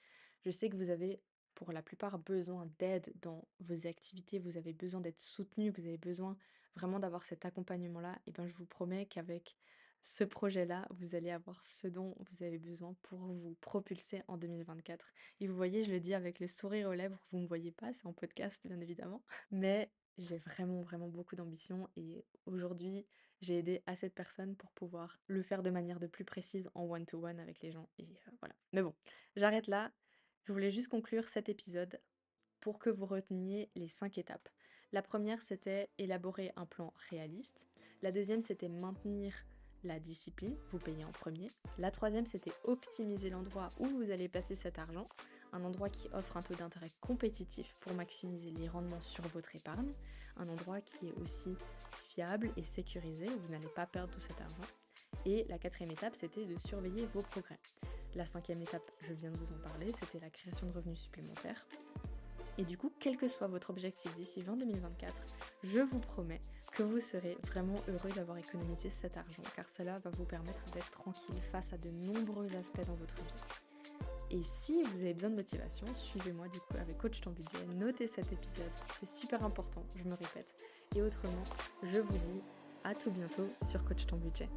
Je 0.45 0.51
sais 0.51 0.69
que 0.71 0.77
vous 0.77 0.91
avez 0.91 1.21
pour 1.55 1.73
la 1.73 1.83
plupart 1.83 2.19
besoin 2.19 2.71
d'aide 2.79 3.13
dans 3.21 3.47
vos 3.61 3.87
activités, 3.87 4.39
vous 4.39 4.57
avez 4.57 4.73
besoin 4.73 5.01
d'être 5.01 5.21
soutenu, 5.21 5.71
vous 5.71 5.87
avez 5.87 5.99
besoin 5.99 6.37
vraiment 6.77 7.01
d'avoir 7.01 7.25
cet 7.25 7.45
accompagnement-là. 7.45 8.19
Et 8.27 8.33
bien, 8.33 8.47
je 8.47 8.55
vous 8.55 8.67
promets 8.67 9.07
qu'avec 9.07 9.57
ce 10.03 10.25
projet-là, 10.25 10.87
vous 10.91 11.15
allez 11.15 11.31
avoir 11.31 11.63
ce 11.63 11.89
dont 11.89 12.15
vous 12.19 12.45
avez 12.45 12.59
besoin 12.59 12.95
pour 13.03 13.19
vous 13.19 13.57
propulser 13.61 14.23
en 14.29 14.37
2024. 14.37 15.13
Et 15.41 15.49
vous 15.49 15.57
voyez, 15.57 15.85
je 15.85 15.91
le 15.91 16.01
dis 16.01 16.15
avec 16.15 16.39
le 16.39 16.47
sourire 16.47 16.89
aux 16.89 16.95
lèvres, 16.95 17.19
vous 17.31 17.39
ne 17.39 17.43
me 17.43 17.49
voyez 17.49 17.73
pas, 17.73 17.93
c'est 17.93 18.07
en 18.07 18.13
podcast 18.13 18.65
bien 18.67 18.81
évidemment. 18.81 19.23
Mais 19.51 19.91
j'ai 20.17 20.39
vraiment, 20.39 20.83
vraiment 20.83 21.09
beaucoup 21.09 21.37
d'ambition 21.37 21.89
et 21.97 22.25
aujourd'hui, 22.47 23.07
j'ai 23.41 23.59
aidé 23.59 23.83
à 23.87 23.95
cette 23.95 24.15
personne 24.15 24.57
pour 24.57 24.71
pouvoir 24.73 25.19
le 25.27 25.43
faire 25.43 25.63
de 25.63 25.71
manière 25.71 26.01
de 26.01 26.07
plus 26.07 26.25
précise 26.25 26.71
en 26.75 26.85
one-to-one 26.85 27.39
avec 27.39 27.61
les 27.63 27.71
gens. 27.71 27.89
Et 27.99 28.05
euh, 28.05 28.31
voilà. 28.41 28.55
Mais 28.73 28.83
bon, 28.83 28.95
j'arrête 29.37 29.67
là. 29.67 29.93
Je 30.45 30.53
voulais 30.53 30.71
juste 30.71 30.89
conclure 30.89 31.29
cet 31.29 31.49
épisode 31.49 32.01
pour 32.61 32.79
que 32.79 32.91
vous 32.91 33.07
reteniez 33.07 33.71
les 33.75 33.89
cinq 33.89 34.19
étapes. 34.19 34.49
La 34.93 35.03
première, 35.03 35.43
c'était 35.43 35.91
élaborer 35.99 36.53
un 36.57 36.67
plan 36.67 36.93
réaliste. 37.11 37.69
La 38.03 38.11
deuxième, 38.11 38.41
c'était 38.41 38.69
maintenir 38.69 39.45
la 39.85 40.01
discipline, 40.01 40.57
vous 40.71 40.79
payez 40.79 41.05
en 41.05 41.13
premier. 41.13 41.53
La 41.79 41.91
troisième, 41.91 42.27
c'était 42.27 42.53
optimiser 42.65 43.31
l'endroit 43.31 43.73
où 43.79 43.87
vous 43.87 44.11
allez 44.11 44.29
passer 44.29 44.57
cet 44.57 44.79
argent, 44.79 45.09
un 45.53 45.65
endroit 45.65 45.89
qui 45.89 46.09
offre 46.13 46.37
un 46.37 46.43
taux 46.43 46.55
d'intérêt 46.55 46.93
compétitif 47.01 47.77
pour 47.81 47.95
maximiser 47.95 48.51
les 48.51 48.69
rendements 48.69 49.01
sur 49.01 49.27
votre 49.29 49.55
épargne, 49.55 49.93
un 50.37 50.49
endroit 50.49 50.81
qui 50.81 51.09
est 51.09 51.15
aussi 51.21 51.57
fiable 52.09 52.51
et 52.57 52.63
sécurisé, 52.63 53.27
vous 53.27 53.53
n'allez 53.53 53.69
pas 53.69 53.87
perdre 53.87 54.13
tout 54.13 54.21
cet 54.21 54.41
argent. 54.41 54.67
Et 55.27 55.45
la 55.49 55.59
quatrième 55.59 55.91
étape, 55.91 56.15
c'était 56.15 56.45
de 56.45 56.59
surveiller 56.59 57.07
vos 57.13 57.23
progrès. 57.23 57.59
La 58.15 58.25
cinquième 58.25 58.63
étape, 58.63 58.91
je 59.07 59.13
viens 59.13 59.31
de 59.31 59.37
vous 59.37 59.53
en 59.53 59.59
parler, 59.59 59.93
c'était 59.93 60.19
la 60.19 60.31
création 60.31 60.67
de 60.67 60.73
revenus 60.73 60.99
supplémentaires. 60.99 61.67
Et 62.57 62.65
du 62.65 62.77
coup, 62.77 62.91
quel 62.99 63.17
que 63.17 63.29
soit 63.29 63.47
votre 63.47 63.71
objectif 63.71 64.15
d'ici 64.17 64.43
2024, 64.43 65.23
je 65.63 65.81
vous 65.81 66.01
promets 66.01 66.41
que 66.73 66.83
vous 66.83 67.01
serez 67.01 67.37
vraiment 67.47 67.79
heureux 67.89 68.11
d'avoir 68.15 68.39
économisé 68.39 68.91
cet 68.91 69.17
argent, 69.17 69.43
car 69.55 69.69
cela 69.69 69.99
va 69.99 70.11
vous 70.11 70.25
permettre 70.25 70.65
d'être 70.73 70.91
tranquille 70.91 71.41
face 71.41 71.73
à 71.73 71.79
de 71.79 71.91
nombreux 71.91 72.49
aspects 72.57 72.87
dans 72.87 72.95
votre 72.95 73.17
vie. 73.17 73.35
Et 74.31 74.43
si 74.43 74.83
vous 74.83 75.01
avez 75.01 75.15
besoin 75.15 75.31
de 75.31 75.37
motivation, 75.37 75.87
suivez-moi 75.95 76.49
du 76.49 76.61
coup 76.61 76.77
avec 76.79 76.99
Coach 76.99 77.21
Ton 77.21 77.31
Budget, 77.31 77.65
notez 77.77 78.07
cet 78.07 78.31
épisode, 78.31 78.71
c'est 79.01 79.09
super 79.09 79.43
important, 79.43 79.85
je 79.97 80.05
me 80.05 80.15
répète. 80.15 80.55
Et 80.97 81.03
autrement, 81.03 81.45
je 81.83 81.99
vous 81.99 82.13
dis 82.13 82.43
à 82.85 82.95
tout 82.95 83.11
bientôt 83.11 83.49
sur 83.63 83.85
Coach 83.85 84.07
Ton 84.07 84.17
Budget. 84.17 84.49